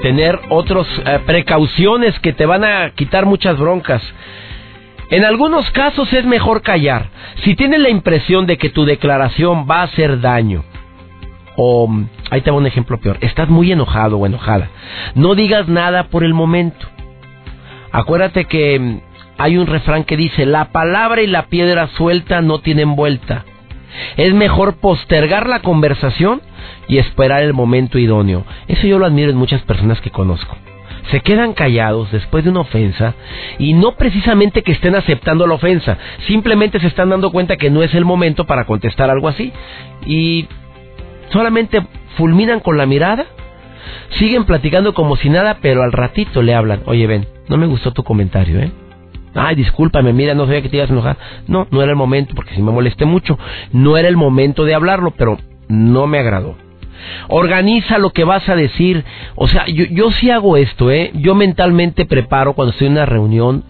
tener 0.00 0.38
otras 0.48 0.86
precauciones 1.26 2.16
que 2.20 2.32
te 2.32 2.46
van 2.46 2.62
a 2.62 2.90
quitar 2.90 3.26
muchas 3.26 3.58
broncas. 3.58 4.00
En 5.10 5.24
algunos 5.24 5.68
casos 5.72 6.12
es 6.12 6.24
mejor 6.24 6.62
callar. 6.62 7.08
Si 7.42 7.56
tienes 7.56 7.80
la 7.80 7.90
impresión 7.90 8.46
de 8.46 8.58
que 8.58 8.70
tu 8.70 8.84
declaración 8.84 9.66
va 9.68 9.80
a 9.80 9.84
hacer 9.84 10.20
daño, 10.20 10.62
o 11.56 11.88
ahí 12.30 12.40
te 12.40 12.50
va 12.50 12.56
un 12.56 12.66
ejemplo 12.66 12.98
peor, 12.98 13.18
estás 13.20 13.48
muy 13.48 13.70
enojado 13.70 14.18
o 14.18 14.26
enojada, 14.26 14.70
no 15.14 15.34
digas 15.34 15.68
nada 15.68 16.04
por 16.04 16.24
el 16.24 16.34
momento. 16.34 16.86
Acuérdate 17.92 18.46
que 18.46 18.78
mm, 18.78 19.00
hay 19.38 19.56
un 19.56 19.66
refrán 19.66 20.04
que 20.04 20.16
dice, 20.16 20.46
la 20.46 20.66
palabra 20.72 21.22
y 21.22 21.26
la 21.26 21.46
piedra 21.46 21.88
suelta 21.96 22.40
no 22.40 22.58
tienen 22.58 22.96
vuelta. 22.96 23.44
Es 24.16 24.34
mejor 24.34 24.76
postergar 24.76 25.48
la 25.48 25.60
conversación 25.60 26.42
y 26.88 26.98
esperar 26.98 27.42
el 27.42 27.54
momento 27.54 27.98
idóneo. 27.98 28.44
Eso 28.66 28.86
yo 28.86 28.98
lo 28.98 29.06
admiro 29.06 29.30
en 29.30 29.36
muchas 29.36 29.62
personas 29.62 30.00
que 30.00 30.10
conozco. 30.10 30.56
se 31.10 31.20
quedan 31.20 31.52
callados 31.52 32.10
después 32.10 32.44
de 32.44 32.50
una 32.50 32.60
ofensa 32.60 33.14
y 33.58 33.74
no 33.74 33.92
precisamente 33.92 34.62
que 34.62 34.72
estén 34.72 34.96
aceptando 34.96 35.46
la 35.46 35.54
ofensa, 35.54 35.98
simplemente 36.26 36.80
se 36.80 36.86
están 36.86 37.10
dando 37.10 37.30
cuenta 37.30 37.58
que 37.58 37.70
no 37.70 37.82
es 37.82 37.94
el 37.94 38.06
momento 38.06 38.46
para 38.46 38.64
contestar 38.64 39.10
algo 39.10 39.28
así 39.28 39.52
y 40.06 40.48
solamente 41.30 41.86
fulminan 42.16 42.60
con 42.60 42.76
la 42.76 42.86
mirada, 42.86 43.26
siguen 44.18 44.44
platicando 44.44 44.94
como 44.94 45.16
si 45.16 45.28
nada, 45.28 45.58
pero 45.60 45.82
al 45.82 45.92
ratito 45.92 46.42
le 46.42 46.54
hablan, 46.54 46.82
oye 46.86 47.06
ven, 47.06 47.26
no 47.48 47.56
me 47.56 47.66
gustó 47.66 47.92
tu 47.92 48.02
comentario, 48.04 48.60
¿eh? 48.60 48.72
Ay, 49.34 49.56
discúlpame, 49.56 50.12
mira, 50.12 50.34
no 50.34 50.46
sabía 50.46 50.62
que 50.62 50.68
te 50.68 50.76
ibas 50.76 50.88
a 50.90 50.92
enojar. 50.92 51.16
No, 51.48 51.66
no 51.70 51.82
era 51.82 51.90
el 51.90 51.96
momento, 51.96 52.34
porque 52.36 52.54
si 52.54 52.62
me 52.62 52.70
molesté 52.70 53.04
mucho, 53.04 53.36
no 53.72 53.96
era 53.96 54.08
el 54.08 54.16
momento 54.16 54.64
de 54.64 54.74
hablarlo, 54.74 55.10
pero 55.10 55.38
no 55.68 56.06
me 56.06 56.18
agradó. 56.18 56.56
Organiza 57.28 57.98
lo 57.98 58.10
que 58.10 58.24
vas 58.24 58.48
a 58.48 58.56
decir. 58.56 59.04
O 59.34 59.48
sea, 59.48 59.66
yo, 59.66 59.84
yo 59.90 60.10
sí 60.12 60.30
hago 60.30 60.56
esto, 60.56 60.90
¿eh? 60.90 61.10
Yo 61.14 61.34
mentalmente 61.34 62.06
preparo 62.06 62.54
cuando 62.54 62.72
estoy 62.72 62.88
en 62.88 62.94
una 62.94 63.06
reunión 63.06 63.64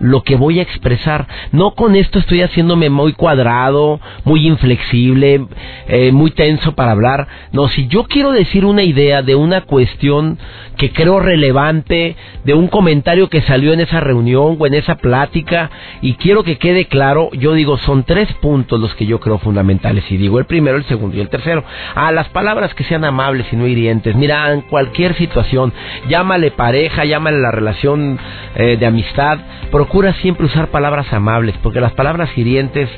lo 0.00 0.22
que 0.22 0.36
voy 0.36 0.58
a 0.58 0.62
expresar. 0.62 1.26
No 1.52 1.74
con 1.74 1.96
esto 1.96 2.18
estoy 2.18 2.42
haciéndome 2.42 2.90
muy 2.90 3.12
cuadrado, 3.12 4.00
muy 4.24 4.46
inflexible, 4.46 5.46
eh, 5.88 6.12
muy 6.12 6.30
tenso 6.30 6.74
para 6.74 6.92
hablar. 6.92 7.26
No, 7.52 7.68
si 7.68 7.88
yo 7.88 8.04
quiero 8.04 8.32
decir 8.32 8.64
una 8.64 8.82
idea 8.82 9.22
de 9.22 9.34
una 9.34 9.62
cuestión 9.62 10.38
que 10.76 10.92
creo 10.92 11.18
relevante, 11.18 12.14
de 12.44 12.54
un 12.54 12.68
comentario 12.68 13.28
que 13.28 13.42
salió 13.42 13.72
en 13.72 13.80
esa 13.80 13.98
reunión 13.98 14.56
o 14.58 14.66
en 14.66 14.74
esa 14.74 14.96
plática, 14.96 15.70
y 16.02 16.14
quiero 16.14 16.44
que 16.44 16.58
quede 16.58 16.86
claro, 16.86 17.30
yo 17.32 17.54
digo, 17.54 17.78
son 17.78 18.04
tres 18.04 18.32
puntos 18.34 18.80
los 18.80 18.94
que 18.94 19.06
yo 19.06 19.18
creo 19.18 19.38
fundamentales. 19.38 20.04
Y 20.10 20.16
digo 20.16 20.38
el 20.38 20.46
primero, 20.46 20.76
el 20.76 20.84
segundo 20.84 21.16
y 21.16 21.20
el 21.20 21.28
tercero. 21.28 21.64
A 21.94 22.12
las 22.12 22.28
palabras 22.28 22.74
que 22.78 22.84
sean 22.84 23.04
amables 23.04 23.52
y 23.52 23.56
no 23.56 23.66
hirientes. 23.66 24.14
Mira, 24.14 24.52
en 24.52 24.60
cualquier 24.60 25.16
situación, 25.16 25.72
llámale 26.08 26.52
pareja, 26.52 27.04
llámale 27.04 27.40
la 27.40 27.50
relación 27.50 28.20
eh, 28.54 28.76
de 28.78 28.86
amistad, 28.86 29.40
procura 29.72 30.12
siempre 30.14 30.46
usar 30.46 30.68
palabras 30.68 31.12
amables, 31.12 31.56
porque 31.60 31.80
las 31.80 31.90
palabras 31.94 32.30
hirientes 32.38 32.88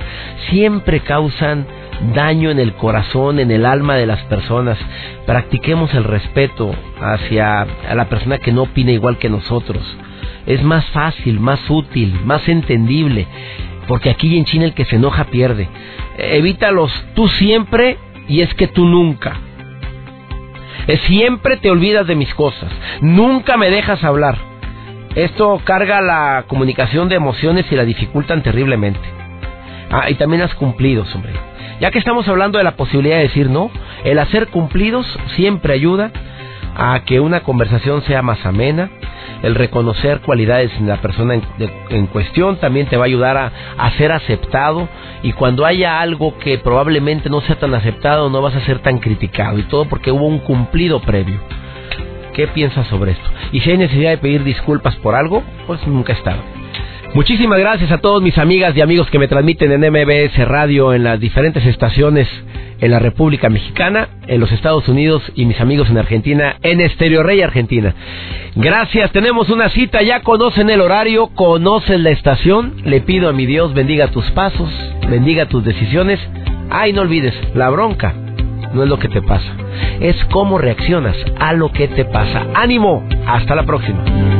siempre 0.51 1.01
causan 1.01 1.67
daño 2.15 2.51
en 2.51 2.59
el 2.59 2.75
corazón, 2.75 3.39
en 3.39 3.51
el 3.51 3.65
alma 3.65 3.97
de 3.97 4.05
las 4.05 4.21
personas. 4.25 4.77
Practiquemos 5.25 5.95
el 5.95 6.05
respeto 6.05 6.75
hacia 7.01 7.63
a 7.63 7.95
la 7.95 8.11
persona 8.11 8.37
que 8.37 8.53
no 8.53 8.65
opina 8.65 8.93
igual 8.93 9.17
que 9.17 9.31
nosotros. 9.31 9.83
Es 10.45 10.63
más 10.63 10.85
fácil, 10.91 11.41
más 11.41 11.59
útil, 11.71 12.21
más 12.27 12.47
entendible, 12.51 13.27
porque 13.89 14.11
aquí 14.11 14.37
en 14.37 14.45
China 14.45 14.67
el 14.67 14.75
que 14.75 14.85
se 14.85 14.97
enoja 14.97 15.25
pierde. 15.25 15.71
Evítalos 16.19 16.93
tú 17.15 17.29
siempre 17.29 17.97
y 18.29 18.43
es 18.43 18.53
que 18.53 18.67
tú 18.67 18.85
nunca. 18.85 19.41
Siempre 21.07 21.57
te 21.57 21.71
olvidas 21.71 22.07
de 22.07 22.17
mis 22.17 22.35
cosas, 22.35 22.71
nunca 23.01 23.57
me 23.57 23.71
dejas 23.71 24.03
hablar. 24.05 24.39
Esto 25.15 25.61
carga 25.65 26.01
la 26.01 26.45
comunicación 26.47 27.09
de 27.09 27.17
emociones 27.17 27.67
y 27.71 27.77
la 27.77 27.85
dificultan 27.85 28.43
terriblemente. 28.43 29.01
Ah, 29.91 30.09
y 30.09 30.15
también 30.15 30.43
has 30.43 30.55
cumplido, 30.55 31.05
hombre. 31.15 31.33
Ya 31.81 31.91
que 31.91 31.99
estamos 31.99 32.29
hablando 32.29 32.59
de 32.59 32.65
la 32.65 32.77
posibilidad 32.77 33.17
de 33.17 33.23
decir 33.23 33.51
no, 33.51 33.71
el 34.05 34.19
hacer 34.19 34.49
cumplidos 34.49 35.07
siempre 35.35 35.75
ayuda 35.75 36.13
a 36.77 37.01
que 37.05 37.21
una 37.21 37.41
conversación 37.41 38.03
sea 38.03 38.23
más 38.23 38.45
amena. 38.45 38.91
El 39.43 39.55
reconocer 39.55 40.21
cualidades 40.21 40.71
en 40.79 40.87
la 40.87 40.99
persona 40.99 41.41
en, 41.89 42.07
cuestión 42.09 42.57
también 42.57 42.87
te 42.89 42.97
va 42.97 43.05
a 43.05 43.07
ayudar 43.07 43.53
a, 43.79 43.91
ser 43.93 44.13
aceptado. 44.13 44.89
Y 45.23 45.33
cuando 45.33 45.65
haya 45.65 46.01
algo 46.01 46.37
que 46.39 46.59
probablemente 46.59 47.31
no 47.31 47.41
sea 47.41 47.59
tan 47.59 47.75
aceptado, 47.75 48.29
no 48.29 48.43
vas 48.43 48.55
a 48.55 48.61
ser 48.61 48.81
tan 48.81 48.99
criticado. 48.99 49.59
Y 49.59 49.63
todo 49.65 49.87
porque 49.87 50.13
hubo 50.13 50.27
un 50.27 50.41
cumplido 50.41 51.01
previo. 51.01 51.41
¿Qué 52.35 52.47
piensas 52.49 52.87
sobre 52.89 53.13
esto? 53.13 53.29
Y 53.53 53.61
si 53.61 53.71
hay 53.71 53.79
necesidad 53.79 54.11
de 54.11 54.19
pedir 54.19 54.45
disculpas 54.45 54.95
por 54.97 55.15
algo, 55.15 55.43
pues 55.67 55.85
nunca 55.87 56.13
es 56.13 56.23
tarde. 56.23 56.60
Muchísimas 57.13 57.59
gracias 57.59 57.91
a 57.91 57.99
todos 57.99 58.23
mis 58.23 58.39
amigas 58.39 58.77
y 58.77 58.81
amigos 58.81 59.11
que 59.11 59.19
me 59.19 59.27
transmiten 59.27 59.73
en 59.73 59.81
MBS 59.81 60.47
Radio 60.47 60.95
en 60.95 61.03
las 61.03 61.19
diferentes 61.19 61.67
estaciones 61.67 62.29
en 62.81 62.93
la 62.93 63.01
República 63.01 63.49
Mexicana, 63.49 64.09
en 64.29 64.39
los 64.41 64.53
Estados 64.53 64.89
Unidos 64.89 65.21
y 65.35 65.45
mis 65.45 65.61
amigos 65.61 65.91
en 65.91 65.99
Argentina, 65.99 66.57
en 66.63 66.81
Estéreo 66.81 67.25
Rey 67.25 67.43
Argentina. 67.43 67.95
Gracias, 68.55 69.11
tenemos 69.11 69.51
una 69.51 69.71
cita, 69.71 70.03
ya 70.03 70.23
conocen 70.23 70.71
el 70.71 70.81
horario, 70.81 71.27
conocen 71.35 72.05
la 72.05 72.11
estación. 72.11 72.77
Le 72.85 73.01
pido 73.01 73.29
a 73.29 73.33
mi 73.33 73.45
Dios 73.45 73.75
bendiga 73.75 74.07
tus 74.13 74.31
pasos, 74.31 74.71
bendiga 75.09 75.47
tus 75.47 75.65
decisiones. 75.65 76.21
Ay, 76.71 76.93
no 76.93 77.03
olvides, 77.03 77.35
la 77.57 77.71
bronca 77.71 78.15
no 78.73 78.85
es 78.85 78.89
lo 78.89 79.01
que 79.01 79.09
te 79.09 79.21
pasa, 79.21 79.53
es 79.99 80.17
cómo 80.27 80.59
reaccionas 80.59 81.17
a 81.41 81.55
lo 81.55 81.73
que 81.73 81.89
te 81.89 82.05
pasa. 82.05 82.47
Ánimo, 82.55 83.05
hasta 83.27 83.57
la 83.57 83.65
próxima. 83.65 84.40